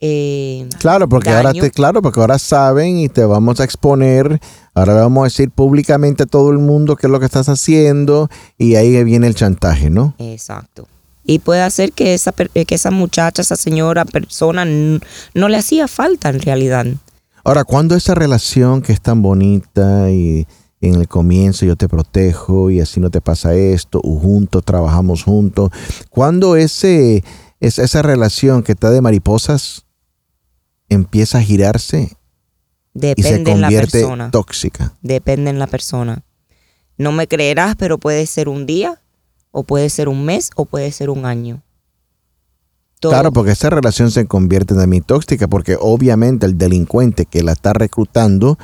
eh, 0.00 0.68
Claro, 0.78 1.08
porque 1.08 1.30
ahora 1.30 1.52
te, 1.52 1.70
claro, 1.70 2.02
porque 2.02 2.20
ahora 2.20 2.38
saben 2.38 2.98
y 2.98 3.08
te 3.08 3.24
vamos 3.24 3.60
a 3.60 3.64
exponer, 3.64 4.40
ahora 4.74 4.94
le 4.94 5.00
vamos 5.00 5.22
a 5.22 5.24
decir 5.24 5.50
públicamente 5.50 6.24
a 6.24 6.26
todo 6.26 6.50
el 6.50 6.58
mundo 6.58 6.96
qué 6.96 7.06
es 7.06 7.10
lo 7.10 7.18
que 7.20 7.26
estás 7.26 7.48
haciendo 7.48 8.28
y 8.58 8.74
ahí 8.76 9.02
viene 9.04 9.26
el 9.26 9.34
chantaje, 9.34 9.90
¿no? 9.90 10.14
Exacto. 10.18 10.86
Y 11.24 11.40
puede 11.40 11.62
hacer 11.62 11.92
que 11.92 12.14
esa, 12.14 12.32
que 12.32 12.74
esa 12.74 12.90
muchacha, 12.92 13.42
esa 13.42 13.56
señora, 13.56 14.04
persona, 14.04 14.62
n- 14.62 15.00
no 15.34 15.48
le 15.48 15.56
hacía 15.56 15.88
falta 15.88 16.28
en 16.28 16.40
realidad. 16.40 16.86
Ahora, 17.42 17.64
cuando 17.64 17.94
esa 17.96 18.14
relación 18.14 18.80
que 18.82 18.92
es 18.92 19.00
tan 19.00 19.22
bonita 19.22 20.10
y 20.10 20.46
en 20.80 20.94
el 20.94 21.08
comienzo 21.08 21.64
yo 21.66 21.76
te 21.76 21.88
protejo 21.88 22.70
y 22.70 22.80
así 22.80 23.00
no 23.00 23.10
te 23.10 23.20
pasa 23.20 23.54
esto, 23.54 24.00
o 24.04 24.18
juntos 24.18 24.62
trabajamos 24.64 25.24
juntos, 25.24 25.70
cuando 26.10 26.56
ese, 26.56 27.24
es, 27.60 27.78
esa 27.78 28.02
relación 28.02 28.62
que 28.62 28.72
está 28.72 28.90
de 28.90 29.00
mariposas 29.00 29.86
empieza 30.88 31.38
a 31.38 31.42
girarse 31.42 32.16
y 32.94 33.00
se 33.00 33.06
Depende 33.08 33.50
en 33.52 33.60
la 33.60 33.66
convierte 33.68 33.98
persona. 34.00 34.30
tóxica. 34.30 34.94
Depende 35.02 35.50
en 35.50 35.58
la 35.58 35.66
persona. 35.66 36.22
No 36.98 37.12
me 37.12 37.26
creerás, 37.28 37.76
pero 37.76 37.98
puede 37.98 38.24
ser 38.26 38.48
un 38.48 38.64
día, 38.64 39.02
o 39.50 39.64
puede 39.64 39.90
ser 39.90 40.08
un 40.08 40.24
mes, 40.24 40.50
o 40.56 40.64
puede 40.64 40.90
ser 40.92 41.10
un 41.10 41.26
año. 41.26 41.62
Todo- 43.00 43.12
Claro, 43.12 43.32
porque 43.32 43.50
esa 43.52 43.68
relación 43.68 44.10
se 44.10 44.26
convierte 44.26 44.74
también 44.74 45.02
tóxica, 45.02 45.46
porque 45.48 45.76
obviamente 45.78 46.46
el 46.46 46.56
delincuente 46.56 47.26
que 47.26 47.42
la 47.42 47.52
está 47.52 47.72
reclutando 47.74 48.58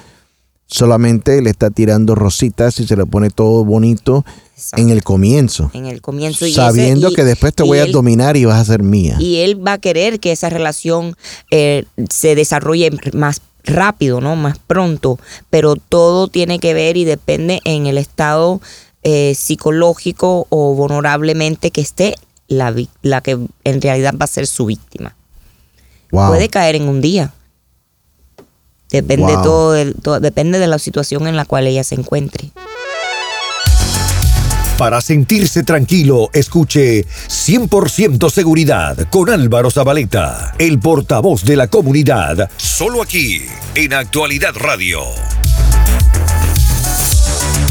solamente 0.66 1.42
le 1.42 1.50
está 1.50 1.70
tirando 1.70 2.14
rositas 2.14 2.80
y 2.80 2.86
se 2.86 2.96
le 2.96 3.04
pone 3.06 3.30
todo 3.30 3.64
bonito 3.64 4.24
Exacto. 4.56 4.82
en 4.82 4.90
el 4.90 5.02
comienzo. 5.02 5.70
en 5.74 5.86
el 5.86 6.00
comienzo. 6.00 6.46
y 6.46 6.52
sabiendo 6.52 7.08
ese- 7.08 7.12
y- 7.12 7.16
que 7.16 7.24
después 7.24 7.54
te 7.54 7.62
voy 7.62 7.78
a 7.78 7.84
él- 7.84 7.92
dominar 7.92 8.36
y 8.36 8.44
vas 8.44 8.58
a 8.60 8.64
ser 8.64 8.82
mía. 8.82 9.16
Y 9.20 9.38
él 9.38 9.64
va 9.66 9.74
a 9.74 9.78
querer 9.78 10.18
que 10.20 10.32
esa 10.32 10.48
relación 10.50 11.16
eh, 11.50 11.84
se 12.08 12.34
desarrolle 12.34 12.90
más 13.12 13.40
rápido, 13.64 14.20
¿no? 14.20 14.34
Más 14.34 14.58
pronto. 14.58 15.18
Pero 15.50 15.76
todo 15.76 16.28
tiene 16.28 16.58
que 16.58 16.74
ver 16.74 16.96
y 16.96 17.04
depende 17.04 17.60
en 17.64 17.86
el 17.86 17.98
estado 17.98 18.60
eh, 19.04 19.34
psicológico 19.36 20.46
o 20.48 20.74
vulnerablemente 20.74 21.70
que 21.70 21.80
esté 21.80 22.14
la, 22.48 22.74
la 23.02 23.20
que 23.20 23.38
en 23.64 23.80
realidad 23.82 24.14
va 24.20 24.24
a 24.24 24.28
ser 24.28 24.46
su 24.46 24.66
víctima. 24.66 25.16
wow. 26.12 26.28
Puede 26.28 26.48
caer 26.48 26.76
en 26.76 26.88
un 26.88 27.00
día. 27.00 27.34
Depende 28.92 29.32
Wow. 29.34 29.42
todo, 29.42 29.72
del- 29.72 29.94
todo- 29.94 30.20
depende 30.20 30.58
de 30.58 30.66
la 30.66 30.78
situación 30.78 31.26
en 31.26 31.36
la 31.36 31.44
cual 31.46 31.66
ella 31.66 31.82
se 31.84 31.94
encuentre. 31.94 32.50
Para 34.78 35.00
sentirse 35.00 35.62
tranquilo, 35.62 36.28
escuche 36.32 37.06
100% 37.28 38.30
seguridad 38.30 38.96
con 39.10 39.30
Álvaro 39.30 39.70
Zabaleta, 39.70 40.54
el 40.58 40.80
portavoz 40.80 41.44
de 41.44 41.56
la 41.56 41.68
comunidad, 41.68 42.50
solo 42.56 43.00
aquí 43.02 43.42
en 43.76 43.92
Actualidad 43.92 44.54
Radio. 44.56 45.00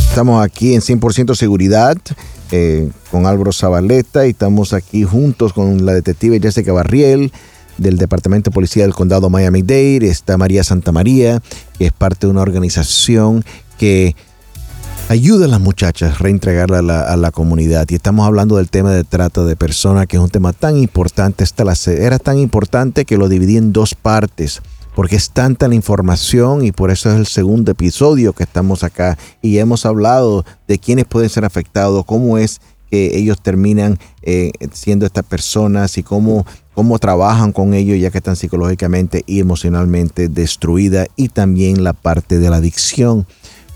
Estamos 0.09 0.43
aquí 0.43 0.73
en 0.73 0.81
100% 0.81 1.35
seguridad 1.35 1.97
eh, 2.51 2.89
con 3.09 3.25
Álvaro 3.25 3.53
Zabaleta 3.53 4.25
y 4.27 4.31
estamos 4.31 4.73
aquí 4.73 5.03
juntos 5.03 5.53
con 5.53 5.85
la 5.85 5.93
detective 5.93 6.39
Jessica 6.41 6.73
Barriel 6.73 7.31
del 7.77 7.97
Departamento 7.97 8.49
de 8.49 8.53
Policía 8.53 8.83
del 8.83 8.93
Condado 8.93 9.29
Miami-Dade. 9.29 10.07
Está 10.07 10.37
María 10.37 10.63
Santa 10.63 10.91
María, 10.91 11.41
que 11.77 11.87
es 11.87 11.91
parte 11.91 12.27
de 12.27 12.31
una 12.31 12.41
organización 12.41 13.43
que 13.77 14.15
ayuda 15.09 15.45
a 15.45 15.49
las 15.49 15.59
muchachas 15.59 16.15
a 16.15 16.17
reintegrarla 16.17 17.01
a 17.01 17.17
la, 17.17 17.31
comunidad. 17.31 17.87
Y 17.89 17.95
estamos 17.95 18.25
hablando 18.25 18.57
del 18.57 18.69
tema 18.69 18.91
de 18.91 19.03
trata 19.03 19.43
de 19.43 19.55
personas, 19.55 20.07
que 20.07 20.17
es 20.17 20.23
un 20.23 20.29
tema 20.29 20.53
tan 20.53 20.77
importante. 20.77 21.43
La, 21.57 21.75
era 21.91 22.19
tan 22.19 22.37
importante 22.37 23.05
que 23.05 23.17
lo 23.17 23.27
dividí 23.27 23.57
en 23.57 23.73
dos 23.73 23.95
partes 23.95 24.61
porque 24.95 25.15
es 25.15 25.29
tanta 25.31 25.67
la 25.67 25.75
información 25.75 26.65
y 26.65 26.71
por 26.71 26.91
eso 26.91 27.09
es 27.09 27.15
el 27.15 27.25
segundo 27.25 27.71
episodio 27.71 28.33
que 28.33 28.43
estamos 28.43 28.83
acá 28.83 29.17
y 29.41 29.57
hemos 29.57 29.85
hablado 29.85 30.45
de 30.67 30.79
quiénes 30.79 31.05
pueden 31.05 31.29
ser 31.29 31.45
afectados, 31.45 32.03
cómo 32.05 32.37
es 32.37 32.59
que 32.91 33.17
ellos 33.17 33.41
terminan 33.41 33.97
eh, 34.21 34.51
siendo 34.73 35.05
estas 35.05 35.23
personas 35.23 35.97
y 35.97 36.03
cómo, 36.03 36.45
cómo 36.73 36.99
trabajan 36.99 37.53
con 37.53 37.73
ellos 37.73 37.97
ya 37.97 38.11
que 38.11 38.17
están 38.17 38.35
psicológicamente 38.35 39.23
y 39.25 39.39
emocionalmente 39.39 40.27
destruidas 40.27 41.07
y 41.15 41.29
también 41.29 41.85
la 41.85 41.93
parte 41.93 42.37
de 42.37 42.49
la 42.49 42.57
adicción. 42.57 43.25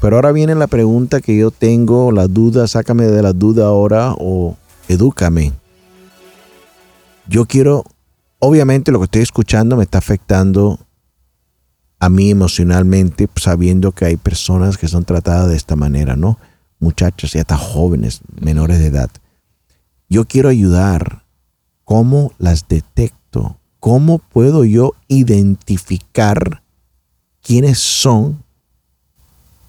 Pero 0.01 0.17
ahora 0.17 0.33
viene 0.33 0.53
la 0.53 0.67
pregunta 0.67 1.21
que 1.21 1.37
yo 1.37 1.49
tengo, 1.49 2.11
la 2.11 2.27
duda, 2.27 2.67
sácame 2.67 3.05
de 3.05 3.21
la 3.21 3.31
duda 3.31 3.67
ahora 3.67 4.13
o 4.19 4.57
edúcame. 4.89 5.53
Yo 7.27 7.45
quiero, 7.45 7.85
obviamente 8.39 8.91
lo 8.91 8.99
que 8.99 9.05
estoy 9.05 9.21
escuchando 9.21 9.77
me 9.77 9.83
está 9.83 9.99
afectando 9.99 10.77
a 11.99 12.09
mí 12.09 12.29
emocionalmente, 12.29 13.29
sabiendo 13.37 13.93
que 13.93 14.05
hay 14.05 14.17
personas 14.17 14.77
que 14.77 14.89
son 14.89 15.05
tratadas 15.05 15.47
de 15.47 15.55
esta 15.55 15.77
manera, 15.77 16.17
¿no? 16.17 16.37
Muchachas 16.89 17.33
y 17.33 17.39
hasta 17.39 17.57
jóvenes, 17.57 18.21
menores 18.39 18.77
de 18.77 18.85
edad. 18.85 19.09
Yo 20.07 20.25
quiero 20.25 20.49
ayudar. 20.49 21.23
¿Cómo 21.83 22.31
las 22.37 22.67
detecto? 22.67 23.57
¿Cómo 23.79 24.19
puedo 24.19 24.65
yo 24.65 24.93
identificar 25.07 26.61
quiénes 27.41 27.79
son 27.79 28.43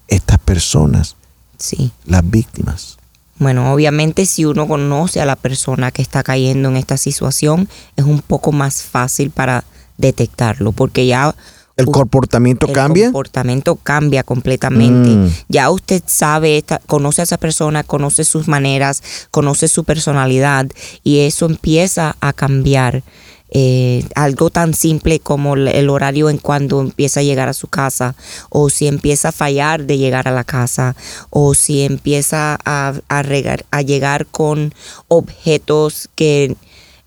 estas 0.07 0.37
personas, 0.37 1.15
Sí. 1.57 1.91
las 2.05 2.21
víctimas? 2.29 2.97
Bueno, 3.39 3.73
obviamente 3.73 4.27
si 4.27 4.45
uno 4.45 4.67
conoce 4.67 5.19
a 5.19 5.25
la 5.25 5.35
persona 5.35 5.89
que 5.89 6.03
está 6.03 6.21
cayendo 6.21 6.69
en 6.69 6.77
esta 6.77 6.97
situación, 6.97 7.67
es 7.95 8.05
un 8.05 8.21
poco 8.21 8.51
más 8.51 8.83
fácil 8.83 9.31
para 9.31 9.63
detectarlo, 9.97 10.71
porque 10.71 11.07
ya 11.07 11.35
¿El 11.77 11.85
comportamiento 11.85 12.67
el 12.67 12.73
cambia? 12.73 13.05
comportamiento 13.05 13.75
cambia 13.75 14.23
completamente. 14.23 15.09
Mm. 15.11 15.29
Ya 15.47 15.69
usted 15.69 16.01
sabe, 16.05 16.57
esta- 16.57 16.81
conoce 16.87 17.21
a 17.21 17.23
esa 17.23 17.37
persona, 17.37 17.83
conoce 17.83 18.23
sus 18.23 18.47
maneras, 18.47 19.03
conoce 19.31 19.67
su 19.67 19.83
personalidad 19.83 20.67
y 21.03 21.19
eso 21.19 21.45
empieza 21.45 22.15
a 22.19 22.33
cambiar. 22.33 23.03
Eh, 23.49 24.03
algo 24.15 24.49
tan 24.49 24.73
simple 24.73 25.19
como 25.21 25.53
el- 25.55 25.69
el 25.69 25.89
horario 25.89 26.29
en 26.29 26.37
cuando 26.37 26.81
empieza 26.81 27.21
a 27.21 27.23
llegar 27.23 27.47
a 27.47 27.53
su 27.53 27.67
casa 27.69 28.13
o 28.49 28.69
si 28.69 28.87
empieza 28.87 29.29
a 29.29 29.31
fallar 29.31 29.85
de 29.85 29.97
llegar 29.97 30.27
a 30.27 30.31
la 30.31 30.43
casa 30.43 30.97
o 31.29 31.53
si 31.53 31.83
empieza 31.83 32.57
a, 32.65 32.93
a 33.07 33.23
regar- 33.23 33.63
a 33.71 33.81
llegar 33.83 34.25
con 34.25 34.73
objetos 35.07 36.09
que 36.15 36.57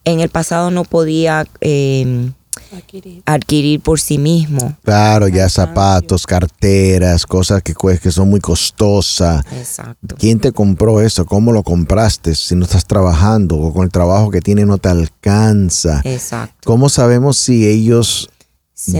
en 0.07 0.21
el 0.21 0.31
pasado 0.31 0.71
no 0.71 0.85
podía 0.85 1.47
eh, 1.61 2.31
adquirir 3.27 3.81
por 3.81 4.01
sí 4.01 4.19
mismo. 4.19 4.77
Claro, 4.85 5.29
ya 5.29 5.49
zapatos, 5.49 6.27
carteras, 6.27 7.27
cosas 7.27 7.63
que, 7.63 7.75
que 8.01 8.11
son 8.11 8.29
muy 8.31 8.41
costosas. 8.41 9.45
Exacto. 9.53 10.17
¿Quién 10.19 10.39
te 10.41 10.53
compró 10.53 11.01
eso? 11.01 11.27
¿Cómo 11.27 11.53
lo 11.53 11.63
compraste? 11.63 12.35
Si 12.35 12.55
no 12.55 12.65
estás 12.65 12.87
trabajando 12.87 13.57
o 13.57 13.73
con 13.73 13.85
el 13.85 13.91
trabajo 13.91 14.31
que 14.31 14.41
tienes 14.41 14.67
no 14.67 14.79
te 14.79 14.89
alcanza. 14.89 16.01
Exacto. 16.05 16.57
¿Cómo 16.65 16.89
sabemos 16.89 17.37
si 17.37 17.67
ellos 17.67 18.31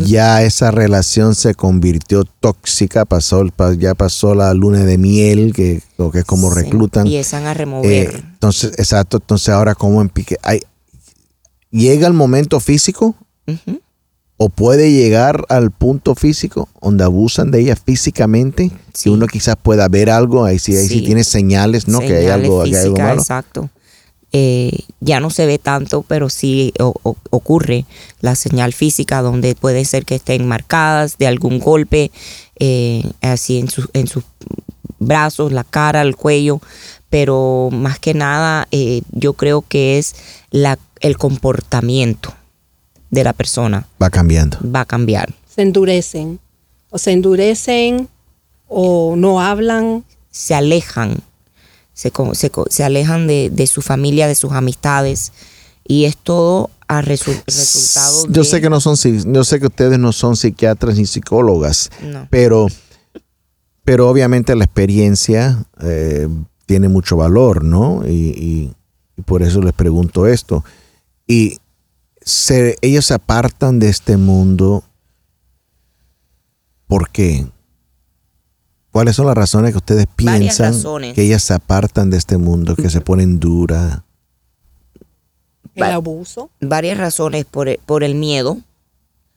ya 0.05 0.43
esa 0.43 0.71
relación 0.71 1.35
se 1.35 1.55
convirtió 1.55 2.25
tóxica? 2.25 3.05
Pasó, 3.07 3.41
el- 3.41 3.53
pa- 3.53 3.73
ya 3.75 3.95
pasó 3.95 4.35
la 4.35 4.53
luna 4.53 4.85
de 4.85 4.99
miel, 4.99 5.53
que, 5.55 5.83
lo 5.97 6.11
que 6.11 6.19
es 6.21 6.25
como 6.25 6.53
se 6.53 6.63
reclutan. 6.63 7.07
Empiezan 7.07 7.47
a 7.47 7.53
Eh, 7.53 7.55
remover. 7.55 8.15
entonces, 8.33 8.73
exacto. 8.79 9.17
Entonces, 9.19 9.49
ahora, 9.49 9.75
¿cómo 9.75 10.01
empique? 10.03 10.37
Hay, 10.43 10.61
¿Llega 11.71 12.07
el 12.09 12.15
momento 12.15 12.59
físico? 12.59 13.15
¿O 14.43 14.49
puede 14.49 14.91
llegar 14.91 15.45
al 15.51 15.71
punto 15.71 16.15
físico 16.15 16.69
donde 16.81 17.05
abusan 17.05 17.51
de 17.51 17.61
ella 17.61 17.77
físicamente? 17.77 18.71
Sí. 18.95 19.05
Que 19.05 19.11
uno 19.11 19.27
quizás 19.27 19.57
pueda 19.63 19.87
ver 19.89 20.09
algo, 20.09 20.45
ahí 20.47 20.59
sí, 20.59 20.75
ahí 20.77 20.87
sí 20.89 21.01
Sí. 21.01 21.05
tiene 21.05 21.25
señales, 21.25 21.89
¿no? 21.89 22.01
que 22.01 22.17
hay 22.17 22.27
algo, 22.29 22.63
que 22.63 22.71
hay 22.71 22.75
algo 22.77 22.87
físicas, 22.95 23.07
malo. 23.09 23.21
Exacto. 23.21 23.71
Eh, 24.33 24.79
ya 25.01 25.19
no 25.21 25.29
se 25.31 25.45
ve 25.45 25.59
tanto, 25.59 26.03
pero 26.03 26.31
sí 26.31 26.73
o- 26.79 26.95
o- 27.03 27.17
ocurre 27.31 27.85
la 28.21 28.35
señal 28.37 28.73
física 28.73 29.21
donde 29.23 29.55
puede 29.57 29.85
ser 29.85 30.05
que 30.07 30.15
estén 30.15 30.47
marcadas 30.47 31.19
de 31.19 31.27
algún 31.27 31.59
golpe, 31.59 32.11
eh, 32.61 33.03
así 33.23 33.59
en, 33.59 33.69
sus 33.69 33.89
en 33.93 34.07
sus 34.07 34.23
brazos, 35.01 35.51
la 35.53 35.65
cara, 35.65 36.01
el 36.03 36.15
cuello, 36.17 36.61
pero 37.11 37.71
más 37.73 37.99
que 37.99 38.15
nada 38.15 38.69
eh, 38.71 39.03
yo 39.11 39.33
creo 39.33 39.65
que 39.69 39.99
es 39.99 40.15
la, 40.51 40.79
el 41.01 41.19
comportamiento 41.19 42.33
de 43.11 43.25
la 43.25 43.33
persona 43.33 43.87
Va 44.03 44.11
cambiando. 44.11 44.59
va 44.65 44.81
a 44.81 44.85
cambiar. 44.85 45.35
Se 45.53 45.63
endurecen. 45.63 46.39
O 46.91 46.99
se 46.99 47.13
endurecen 47.13 48.09
o 48.69 49.15
no 49.17 49.41
hablan. 49.41 50.05
se 50.33 50.55
alejan, 50.55 51.19
se, 51.93 52.13
co- 52.13 52.37
se, 52.37 52.51
co- 52.51 52.67
se 52.71 52.85
alejan 52.85 53.27
de, 53.27 53.51
de 53.51 53.67
su 53.67 53.83
familia, 53.83 54.29
de 54.29 54.37
sus 54.37 54.53
amistades, 54.53 55.33
y 55.85 56.05
es 56.05 56.17
todo 56.17 56.71
a 56.87 57.03
resu- 57.03 57.43
resultado 57.49 58.27
Yo 58.33 58.43
de- 58.43 58.49
sé 58.49 58.61
que 58.61 58.71
no 58.71 58.81
son, 58.81 58.95
yo 59.33 59.43
sé 59.43 59.59
que 59.59 59.67
ustedes 59.67 59.99
no 59.99 60.13
son 60.13 60.37
psiquiatras 60.37 60.97
ni 60.97 61.05
psicólogas, 61.07 61.91
No. 62.01 62.29
pero, 62.31 62.69
pero 63.85 64.09
obviamente 64.09 64.55
la 64.55 64.65
experiencia 64.65 65.65
eh, 65.83 66.29
tiene 66.67 66.89
mucho 66.89 67.17
valor, 67.17 67.65
¿no? 67.65 68.03
Y, 68.07 68.11
y- 68.13 68.73
y 69.17 69.23
por 69.23 69.43
eso 69.43 69.61
les 69.61 69.73
pregunto 69.73 70.29
esto. 70.29 70.65
Y 71.27 71.59
se, 72.21 72.77
ellos 72.83 73.07
se 73.07 73.15
apartan 73.15 73.79
de 73.79 73.89
este 73.89 74.17
mundo. 74.17 74.85
¿Por 76.87 77.11
qué? 77.11 77.47
¿Cuáles 78.91 79.15
son 79.15 79.27
las 79.27 79.37
razones 79.37 79.71
que 79.71 79.79
ustedes 79.79 80.07
piensan 80.17 80.75
que 81.15 81.23
ellas 81.23 81.43
se 81.43 81.55
apartan 81.55 82.11
de 82.11 82.17
este 82.17 82.39
mundo, 82.39 82.75
que 82.75 82.91
se 82.91 83.01
ponen 83.01 83.39
duras? 83.39 84.01
El 85.77 85.85
abuso. 85.85 86.51
varias 86.61 86.99
razones 86.99 87.45
por 87.45 87.69
el, 87.69 87.79
por 87.87 88.03
el 88.03 88.17
miedo, 88.17 88.59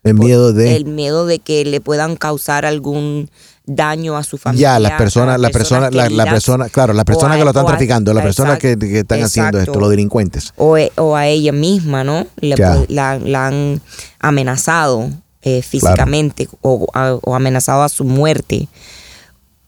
El 0.04 0.15
miedo 0.15 0.52
de... 0.52 0.76
el 0.76 0.86
miedo 0.86 1.28
de 1.28 1.39
que 1.39 1.63
le 1.63 1.80
puedan 1.80 2.15
causar 2.15 2.65
algún 2.65 3.30
daño 3.65 4.17
a 4.17 4.23
su 4.23 4.38
familia. 4.38 4.73
Ya, 4.73 4.80
las 4.80 4.91
personas, 4.93 5.39
la 5.39 5.49
persona, 5.49 5.89
la, 5.89 6.10
la 6.10 6.26
persona, 6.26 6.67
claro, 6.69 6.93
la 6.93 7.04
o 7.04 7.06
persona 7.06 7.36
a- 7.36 7.38
que 7.38 7.43
lo 7.43 7.49
están 7.52 7.65
traficando, 7.65 8.13
la 8.13 8.21
persona 8.21 8.58
que, 8.58 8.71
exacto, 8.71 8.88
que 8.88 8.99
están 8.99 9.23
haciendo 9.23 9.58
esto, 9.58 9.60
exacto. 9.71 9.80
los 9.80 9.89
delincuentes. 9.89 10.54
o, 10.58 10.78
e- 10.78 10.91
o 10.97 11.15
a 11.15 11.28
ella 11.28 11.52
misma, 11.54 12.04
¿no? 12.04 12.28
Le 12.41 12.56
la, 12.89 13.17
la 13.19 13.47
han 13.47 13.82
amenazado 14.19 15.10
eh, 15.41 15.62
físicamente 15.62 16.47
o, 16.62 16.88
a- 16.93 17.15
o 17.21 17.36
amenazado 17.36 17.84
a 17.84 17.89
su 17.89 18.04
muerte. 18.04 18.67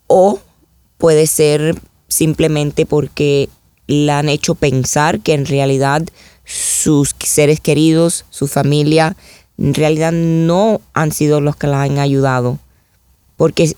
O 0.08 0.40
puede 0.98 1.28
ser 1.28 1.76
simplemente 2.08 2.86
porque 2.86 3.50
la 3.88 4.20
han 4.20 4.30
hecho 4.30 4.56
pensar 4.56 5.20
que 5.20 5.34
en 5.34 5.46
realidad 5.46 6.04
sus 6.44 7.16
seres 7.20 7.60
queridos, 7.60 8.26
su 8.30 8.48
familia, 8.48 9.16
en 9.58 9.74
realidad 9.74 10.12
no 10.12 10.82
han 10.94 11.12
sido 11.12 11.42
los 11.42 11.56
que 11.56 11.68
la 11.68 11.82
han 11.84 11.98
ayudado. 12.00 12.60
Porque 13.38 13.76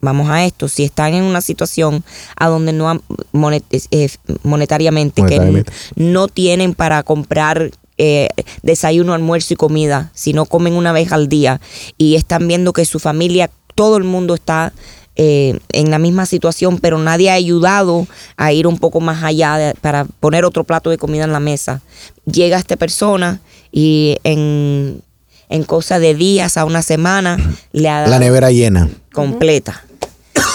vamos 0.00 0.28
a 0.30 0.44
esto, 0.44 0.68
si 0.68 0.84
están 0.84 1.14
en 1.14 1.24
una 1.24 1.40
situación 1.40 2.04
a 2.36 2.48
donde 2.48 2.72
no 2.72 3.00
monet- 3.32 3.64
eh, 3.90 4.08
monetariamente, 4.42 5.22
Monetariamente. 5.22 5.72
que 5.72 6.02
no 6.02 6.28
tienen 6.28 6.74
para 6.74 7.02
comprar 7.02 7.70
eh, 8.00 8.28
desayuno, 8.62 9.12
almuerzo 9.12 9.54
y 9.54 9.56
comida, 9.56 10.10
si 10.14 10.32
no 10.32 10.44
comen 10.46 10.74
una 10.74 10.92
vez 10.92 11.10
al 11.10 11.28
día 11.28 11.60
y 11.96 12.14
están 12.14 12.46
viendo 12.46 12.72
que 12.72 12.84
su 12.84 13.00
familia, 13.00 13.50
todo 13.74 13.96
el 13.96 14.04
mundo 14.04 14.34
está 14.34 14.72
eh, 15.20 15.58
en 15.72 15.90
la 15.90 15.98
misma 15.98 16.24
situación, 16.26 16.78
pero 16.78 16.96
nadie 16.98 17.28
ha 17.30 17.34
ayudado 17.34 18.06
a 18.36 18.52
ir 18.52 18.68
un 18.68 18.78
poco 18.78 19.00
más 19.00 19.24
allá 19.24 19.56
de- 19.56 19.74
para 19.74 20.04
poner 20.04 20.44
otro 20.44 20.62
plato 20.62 20.90
de 20.90 20.98
comida 20.98 21.24
en 21.24 21.32
la 21.32 21.40
mesa. 21.40 21.80
Llega 22.24 22.56
esta 22.56 22.76
persona 22.76 23.40
y 23.72 24.16
en, 24.22 25.02
en 25.48 25.64
cosa 25.64 25.98
de 25.98 26.14
días 26.14 26.56
a 26.56 26.64
una 26.64 26.82
semana 26.82 27.36
le 27.72 27.88
ha 27.88 27.98
dado 28.02 28.10
La 28.12 28.20
nevera 28.20 28.52
llena. 28.52 28.88
completa. 29.12 29.84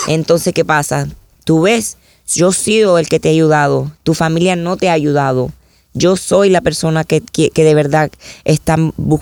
Entonces, 0.07 0.53
¿qué 0.53 0.65
pasa? 0.65 1.07
Tú 1.45 1.61
ves, 1.61 1.97
yo 2.27 2.49
he 2.49 2.53
sido 2.53 2.97
el 2.97 3.07
que 3.09 3.19
te 3.19 3.29
ha 3.29 3.31
ayudado, 3.31 3.91
tu 4.03 4.13
familia 4.13 4.55
no 4.55 4.77
te 4.77 4.89
ha 4.89 4.93
ayudado. 4.93 5.51
Yo 5.93 6.15
soy 6.17 6.49
la 6.49 6.61
persona 6.61 7.03
que, 7.03 7.21
que, 7.21 7.49
que 7.51 7.63
de 7.63 7.75
verdad 7.75 8.09
está 8.45 8.77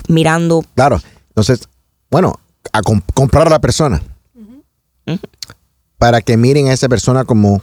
mirando. 0.08 0.64
Claro. 0.74 1.00
Entonces, 1.28 1.68
bueno, 2.10 2.38
a 2.72 2.80
com- 2.82 3.02
comprar 3.14 3.46
a 3.46 3.50
la 3.50 3.60
persona. 3.60 4.02
Para 5.98 6.20
que 6.20 6.36
miren 6.36 6.68
a 6.68 6.72
esa 6.72 6.88
persona 6.88 7.24
como 7.24 7.62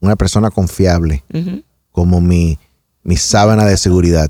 una 0.00 0.16
persona 0.16 0.50
confiable, 0.50 1.24
como 1.92 2.20
mi, 2.20 2.58
mi 3.02 3.16
sábana 3.16 3.64
de 3.64 3.76
seguridad 3.76 4.28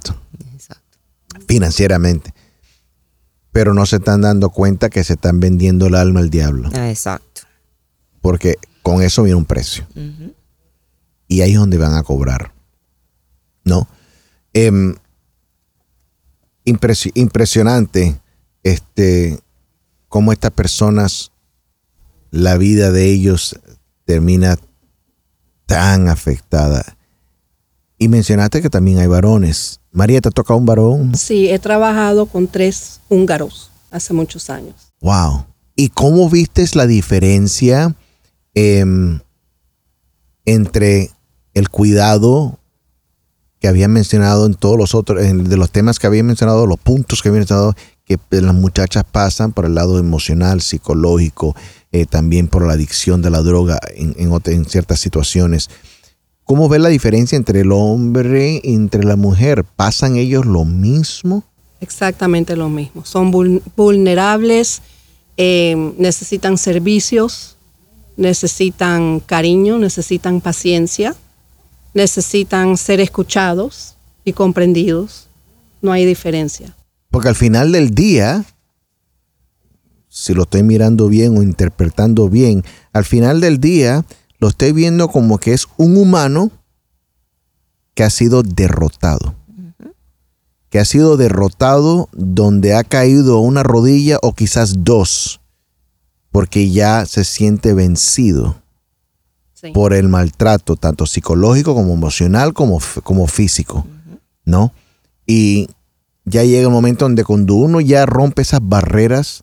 Exacto. 0.55 0.99
financieramente. 1.47 2.33
Pero 3.53 3.75
no 3.75 3.85
se 3.87 3.97
están 3.97 4.21
dando 4.21 4.51
cuenta 4.51 4.89
que 4.89 5.03
se 5.05 5.15
están 5.15 5.41
vendiendo 5.41 5.87
el 5.87 5.95
alma 5.95 6.21
al 6.21 6.31
diablo. 6.31 6.71
Ah, 6.75 6.89
Exacto. 6.91 7.27
Porque 8.21 8.57
con 8.83 9.03
eso 9.03 9.23
viene 9.23 9.37
un 9.37 9.45
precio. 9.45 9.87
Y 11.29 11.41
ahí 11.43 11.53
es 11.53 11.59
donde 11.59 11.77
van 11.79 11.95
a 11.95 12.03
cobrar. 12.03 12.53
¿No? 13.65 13.87
Em, 14.55 14.95
impresi- 16.65 17.13
impresionante 17.15 18.21
este, 18.63 19.39
cómo 20.09 20.33
estas 20.33 20.51
personas, 20.53 21.33
la 22.31 22.57
vida 22.57 22.91
de 22.91 23.07
ellos 23.11 23.59
termina 24.05 24.59
tan 25.67 26.09
afectada. 26.09 26.97
Y 27.99 28.09
mencionaste 28.09 28.63
que 28.63 28.71
también 28.71 28.99
hay 28.99 29.07
varones. 29.07 29.81
María, 29.91 30.21
¿te 30.21 30.29
ha 30.29 30.33
tocado 30.33 30.59
un 30.59 30.67
varón? 30.67 31.15
Sí, 31.17 31.49
he 31.49 31.59
trabajado 31.59 32.27
con 32.27 32.47
tres 32.47 33.01
húngaros 33.09 33.71
hace 33.91 34.15
muchos 34.15 34.49
años. 34.51 34.75
Wow. 35.01 35.47
¿Y 35.75 35.89
cómo 35.91 36.29
vistes 36.31 36.75
la 36.77 36.87
diferencia 36.87 37.95
em, 38.61 39.21
entre 40.45 41.11
el 41.55 41.69
cuidado 41.69 42.59
que 43.61 43.69
había 43.69 43.89
mencionado 43.89 44.47
en 44.47 44.55
todos 44.55 44.77
los 44.79 44.95
otros, 44.95 45.23
en- 45.23 45.49
de 45.49 45.57
los 45.57 45.71
temas 45.71 45.99
que 45.99 46.07
había 46.07 46.23
mencionado, 46.23 46.67
los 46.67 46.79
puntos 46.79 47.23
que 47.23 47.29
había 47.29 47.41
mencionado, 47.41 47.75
que 48.05 48.19
las 48.31 48.55
muchachas 48.55 49.05
pasan 49.05 49.53
por 49.53 49.67
el 49.67 49.75
lado 49.75 49.99
emocional, 49.99 50.61
psicológico, 50.63 51.55
eh, 51.93 52.07
también 52.07 52.49
por 52.49 52.67
la 52.67 52.73
adicción 52.75 53.21
de 53.21 53.31
la 53.31 53.43
droga 53.43 53.79
en, 53.95 54.15
en 54.19 54.65
ciertas 54.65 55.01
situaciones. 55.01 55.69
¿Cómo 56.45 56.69
ves 56.69 56.81
la 56.81 56.89
diferencia 56.89 57.37
entre 57.37 57.61
el 57.61 57.73
hombre 57.73 58.61
y 58.65 58.75
entre 58.75 59.05
la 59.05 59.17
mujer? 59.17 59.65
¿Pasan 59.65 60.17
ellos 60.17 60.47
lo 60.47 60.65
mismo? 60.65 61.45
Exactamente 61.81 62.57
lo 62.57 62.71
mismo. 62.71 63.05
Son 63.05 63.31
vul- 63.33 63.61
vulnerables, 63.77 64.81
eh, 65.37 65.93
necesitan 65.99 66.57
servicios, 66.57 67.58
necesitan 68.19 69.21
cariño, 69.21 69.79
necesitan 69.79 70.43
paciencia, 70.43 71.15
necesitan 71.95 72.77
ser 72.77 73.01
escuchados 73.01 73.95
y 74.25 74.35
comprendidos. 74.35 75.29
No 75.81 75.93
hay 75.93 76.05
diferencia. 76.05 76.77
Porque 77.11 77.29
al 77.29 77.37
final 77.37 77.73
del 77.73 77.95
día, 77.95 78.45
si 80.09 80.35
lo 80.35 80.43
estoy 80.43 80.65
mirando 80.65 81.09
bien 81.09 81.39
o 81.39 81.43
interpretando 81.43 82.29
bien, 82.29 82.65
al 82.93 83.05
final 83.05 83.41
del 83.41 83.61
día 83.61 84.05
lo 84.39 84.49
estoy 84.49 84.73
viendo 84.73 85.09
como 85.09 85.39
que 85.39 85.53
es 85.53 85.69
un 85.77 85.97
humano 85.97 86.51
que 87.95 88.03
ha 88.03 88.11
sido 88.11 88.43
derrotado. 88.43 89.37
Que 90.71 90.81
ha 90.81 90.85
sido 90.85 91.17
derrotado 91.17 92.09
donde 92.13 92.75
ha 92.75 92.83
caído 92.83 93.39
una 93.39 93.63
rodilla 93.63 94.19
o 94.23 94.35
quizás 94.35 94.85
dos, 94.85 95.41
porque 96.31 96.71
ya 96.71 97.07
se 97.07 97.25
siente 97.25 97.75
vencido 97.75 98.57
Sí. 99.55 99.73
por 99.73 99.93
el 99.93 100.09
maltrato, 100.09 100.77
tanto 100.77 101.05
psicológico 101.05 101.75
como 101.75 101.93
emocional 101.93 102.55
como, 102.55 102.81
como 103.03 103.27
físico, 103.27 103.85
¿no? 104.45 104.73
Y 105.27 105.69
ya 106.25 106.45
llega 106.45 106.69
un 106.69 106.75
momento 106.75 107.07
donde 107.07 107.25
cuando 107.25 107.55
uno 107.57 107.81
ya 107.81 108.07
rompe 108.07 108.43
esas 108.43 108.61
barreras 108.63 109.43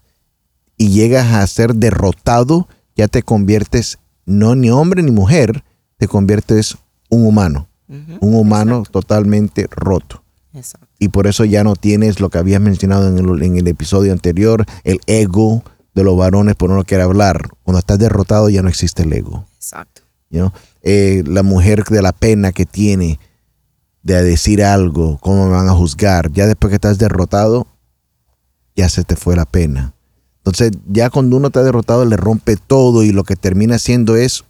y 0.77 0.87
llegas 0.91 1.33
a 1.33 1.45
ser 1.47 1.75
derrotado, 1.75 2.69
ya 2.95 3.09
te 3.09 3.23
conviertes 3.23 3.99
no 4.25 4.55
ni 4.55 4.69
hombre 4.69 5.03
ni 5.03 5.11
mujer, 5.11 5.65
te 5.97 6.07
conviertes 6.07 6.77
un 7.09 7.25
humano, 7.27 7.67
un 7.89 8.35
humano 8.35 8.83
totalmente 8.89 9.67
roto. 9.69 10.23
Exacto. 10.53 10.87
Y 10.97 11.09
por 11.09 11.27
eso 11.27 11.43
ya 11.43 11.65
no 11.65 11.75
tienes 11.75 12.21
lo 12.21 12.29
que 12.29 12.37
habías 12.37 12.61
mencionado 12.61 13.09
en 13.09 13.17
el, 13.17 13.43
en 13.43 13.57
el 13.57 13.67
episodio 13.67 14.13
anterior, 14.13 14.65
el 14.85 15.01
ego 15.07 15.61
de 15.95 16.03
los 16.03 16.15
varones 16.17 16.55
por 16.55 16.69
no 16.69 16.83
quiere 16.83 17.03
hablar. 17.03 17.49
Cuando 17.63 17.79
estás 17.79 17.97
derrotado 17.97 18.49
ya 18.49 18.61
no 18.61 18.69
existe 18.69 19.03
el 19.03 19.13
ego. 19.13 19.47
Exacto. 19.55 20.01
you 20.29 20.39
know. 20.39 20.51
Eh, 20.83 21.23
la 21.25 21.41
mujer 21.41 21.83
de 21.85 22.01
la 22.01 22.11
pena 22.11 22.51
que 22.51 22.65
tiene 22.65 23.19
de 24.03 24.21
decir 24.21 24.63
algo, 24.63 25.17
cómo 25.19 25.45
me 25.45 25.53
van 25.53 25.67
a 25.67 25.73
juzgar, 25.73 26.31
ya 26.31 26.45
después 26.45 26.69
que 26.69 26.75
estás 26.75 26.99
derrotado, 26.99 27.65
ya 28.75 28.87
se 28.87 29.03
te 29.03 29.15
fue 29.15 29.35
la 29.35 29.45
pena. 29.45 29.95
Entonces, 30.37 30.73
ya 30.87 31.09
cuando 31.09 31.37
uno 31.37 31.47
está 31.47 31.63
derrotado, 31.63 32.05
le 32.05 32.17
rompe 32.17 32.55
todo 32.55 33.01
y 33.01 33.11
lo 33.11 33.23
que 33.23 33.35
termina 33.35 33.79
siendo 33.79 34.15
es 34.15 34.43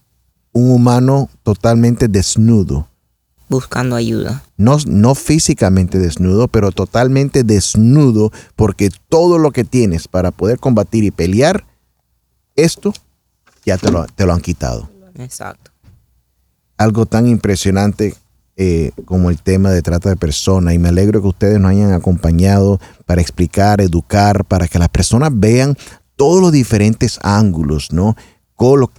un 0.51 0.71
humano 0.71 1.29
totalmente 1.43 2.09
desnudo. 2.09 2.89
Buscando 3.47 3.95
ayuda. 3.95 4.43
No, 4.57 4.77
no 4.87 5.15
físicamente 5.15 5.99
desnudo, 5.99 6.47
pero 6.47 6.71
totalmente 6.71 7.43
desnudo, 7.43 8.31
porque 8.55 8.89
todo 9.09 9.37
lo 9.37 9.51
que 9.51 9.63
tienes 9.63 10.07
para 10.07 10.31
poder 10.31 10.59
combatir 10.59 11.03
y 11.03 11.11
pelear, 11.11 11.65
esto 12.55 12.93
ya 13.65 13.77
te 13.77 13.91
lo, 13.91 14.05
te 14.05 14.25
lo 14.25 14.33
han 14.33 14.41
quitado 14.41 14.89
Exacto. 15.15 15.71
algo 16.77 17.05
tan 17.05 17.27
impresionante 17.27 18.15
eh, 18.57 18.91
como 19.03 19.29
el 19.29 19.41
tema 19.41 19.71
de 19.71 19.81
trata 19.81 20.09
de 20.09 20.15
personas 20.15 20.73
y 20.73 20.79
me 20.79 20.87
alegro 20.87 21.21
que 21.21 21.27
ustedes 21.27 21.59
nos 21.59 21.71
hayan 21.71 21.91
acompañado 21.91 22.79
para 23.05 23.21
explicar, 23.21 23.81
educar, 23.81 24.45
para 24.45 24.67
que 24.67 24.79
las 24.79 24.87
personas 24.87 25.31
vean 25.33 25.75
todos 26.15 26.41
los 26.41 26.53
diferentes 26.53 27.19
ángulos, 27.21 27.91
¿no? 27.91 28.15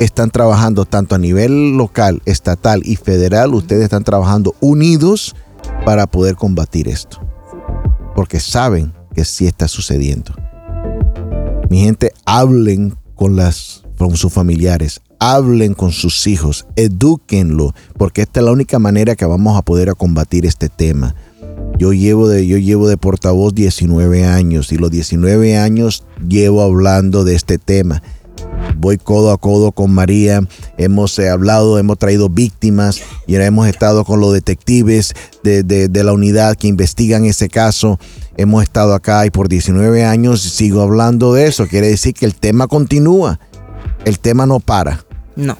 están 0.00 0.30
trabajando 0.30 0.84
tanto 0.84 1.14
a 1.14 1.18
nivel 1.18 1.76
local, 1.76 2.22
estatal 2.24 2.82
y 2.84 2.96
federal, 2.96 3.54
ustedes 3.54 3.84
están 3.84 4.04
trabajando 4.04 4.54
unidos 4.60 5.34
para 5.84 6.06
poder 6.06 6.36
combatir 6.36 6.88
esto. 6.88 7.20
Porque 8.14 8.40
saben 8.40 8.92
que 9.14 9.24
sí 9.24 9.46
está 9.46 9.68
sucediendo. 9.68 10.34
Mi 11.70 11.80
gente, 11.80 12.12
hablen 12.24 12.96
con, 13.14 13.36
las, 13.36 13.84
con 13.98 14.16
sus 14.16 14.32
familiares, 14.32 15.00
hablen 15.18 15.74
con 15.74 15.92
sus 15.92 16.26
hijos, 16.26 16.66
edúquenlo, 16.76 17.74
porque 17.96 18.22
esta 18.22 18.40
es 18.40 18.46
la 18.46 18.52
única 18.52 18.78
manera 18.78 19.16
que 19.16 19.24
vamos 19.24 19.56
a 19.56 19.62
poder 19.62 19.90
a 19.90 19.94
combatir 19.94 20.46
este 20.46 20.68
tema. 20.68 21.14
Yo 21.78 21.92
llevo, 21.92 22.28
de, 22.28 22.46
yo 22.46 22.58
llevo 22.58 22.86
de 22.88 22.96
portavoz 22.96 23.54
19 23.54 24.24
años 24.24 24.70
y 24.70 24.76
los 24.76 24.90
19 24.90 25.56
años 25.56 26.04
llevo 26.28 26.62
hablando 26.62 27.24
de 27.24 27.34
este 27.34 27.58
tema. 27.58 28.02
Voy 28.76 28.98
codo 28.98 29.32
a 29.32 29.38
codo 29.38 29.72
con 29.72 29.92
María, 29.92 30.40
hemos 30.76 31.18
eh, 31.18 31.28
hablado, 31.28 31.78
hemos 31.78 31.98
traído 31.98 32.28
víctimas 32.28 33.00
y 33.26 33.36
hemos 33.36 33.68
estado 33.68 34.04
con 34.04 34.20
los 34.20 34.32
detectives 34.32 35.14
de, 35.42 35.62
de, 35.62 35.88
de 35.88 36.04
la 36.04 36.12
unidad 36.12 36.56
que 36.56 36.68
investigan 36.68 37.24
ese 37.24 37.48
caso. 37.48 37.98
Hemos 38.36 38.62
estado 38.62 38.94
acá 38.94 39.24
y 39.26 39.30
por 39.30 39.48
19 39.48 40.04
años 40.04 40.42
sigo 40.42 40.82
hablando 40.82 41.34
de 41.34 41.46
eso. 41.46 41.66
Quiere 41.66 41.88
decir 41.88 42.14
que 42.14 42.26
el 42.26 42.34
tema 42.34 42.66
continúa. 42.66 43.38
el 44.04 44.18
tema 44.18 44.46
no 44.46 44.60
para. 44.60 45.04
No. 45.36 45.56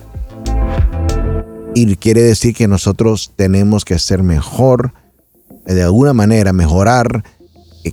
Y 1.74 1.96
quiere 1.96 2.22
decir 2.22 2.54
que 2.54 2.68
nosotros 2.68 3.32
tenemos 3.34 3.84
que 3.84 3.98
ser 3.98 4.22
mejor, 4.22 4.92
de 5.66 5.82
alguna 5.82 6.12
manera 6.12 6.52
mejorar, 6.52 7.24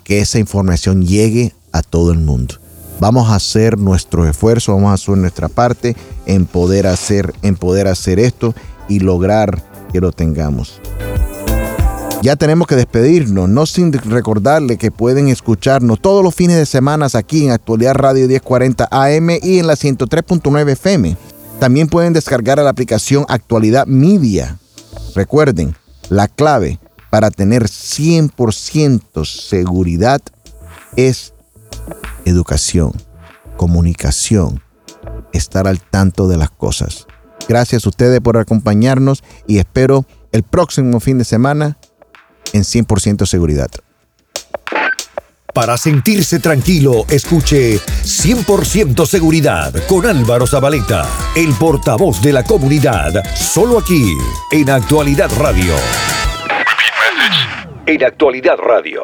que 0.04 0.20
esa 0.20 0.40
información 0.40 1.06
llegue 1.06 1.54
a 1.72 1.82
todo 1.82 2.12
el 2.12 2.20
mundo. 2.20 2.61
Vamos 3.02 3.32
a 3.32 3.36
hacer 3.36 3.80
nuestro 3.80 4.30
esfuerzo, 4.30 4.76
vamos 4.76 4.92
a 4.92 4.94
hacer 4.94 5.18
nuestra 5.18 5.50
parte 5.50 5.96
en 6.28 6.46
poder 6.46 6.86
hacer, 6.86 7.34
en 7.42 7.56
poder 7.56 7.88
hacer 7.88 8.20
esto 8.20 8.54
y 8.88 9.00
lograr 9.00 9.64
que 9.92 10.00
lo 10.00 10.12
tengamos. 10.12 10.80
Ya 12.22 12.36
tenemos 12.36 12.68
que 12.68 12.76
despedirnos, 12.76 13.50
no 13.50 13.66
sin 13.66 13.92
recordarle 13.92 14.78
que 14.78 14.92
pueden 14.92 15.30
escucharnos 15.30 16.00
todos 16.00 16.24
los 16.24 16.36
fines 16.36 16.58
de 16.58 16.68
semana 16.68 17.08
aquí 17.12 17.46
en 17.46 17.50
Actualidad 17.50 17.96
Radio 17.96 18.28
1040 18.28 18.88
AM 18.92 19.32
y 19.42 19.58
en 19.58 19.66
la 19.66 19.74
103.9 19.74 20.70
FM. 20.70 21.18
También 21.60 21.88
pueden 21.88 22.14
descargar 22.14 22.60
la 22.60 22.70
aplicación 22.70 23.26
Actualidad 23.30 23.88
Media. 23.88 24.60
Recuerden, 25.16 25.76
la 26.10 26.28
clave 26.28 26.78
para 27.10 27.32
tener 27.32 27.64
100% 27.64 29.26
seguridad 29.26 30.22
es 30.96 31.31
educación, 32.26 32.92
comunicación, 33.58 34.62
estar 35.34 35.68
al 35.68 35.80
tanto 35.80 36.28
de 36.28 36.38
las 36.38 36.50
cosas. 36.50 37.08
Gracias 37.48 37.86
a 37.86 37.90
ustedes 37.90 38.20
por 38.22 38.38
acompañarnos 38.38 39.24
y 39.48 39.58
espero 39.58 40.06
el 40.32 40.44
próximo 40.44 41.00
fin 41.00 41.18
de 41.18 41.26
semana 41.26 41.78
en 42.54 42.62
100% 42.62 43.26
seguridad. 43.26 43.70
Para 45.54 45.76
sentirse 45.78 46.40
tranquilo, 46.40 47.06
escuche 47.10 47.78
100% 47.78 49.06
seguridad 49.06 49.74
con 49.88 50.06
Álvaro 50.06 50.48
Zabaleta, 50.48 51.06
el 51.36 51.54
portavoz 51.56 52.22
de 52.22 52.32
la 52.32 52.44
comunidad, 52.44 53.22
solo 53.36 53.80
aquí 53.80 54.14
en 54.52 54.70
Actualidad 54.70 55.30
Radio. 55.38 55.76
En 57.86 58.02
Actualidad 58.02 58.56
Radio. 58.58 59.04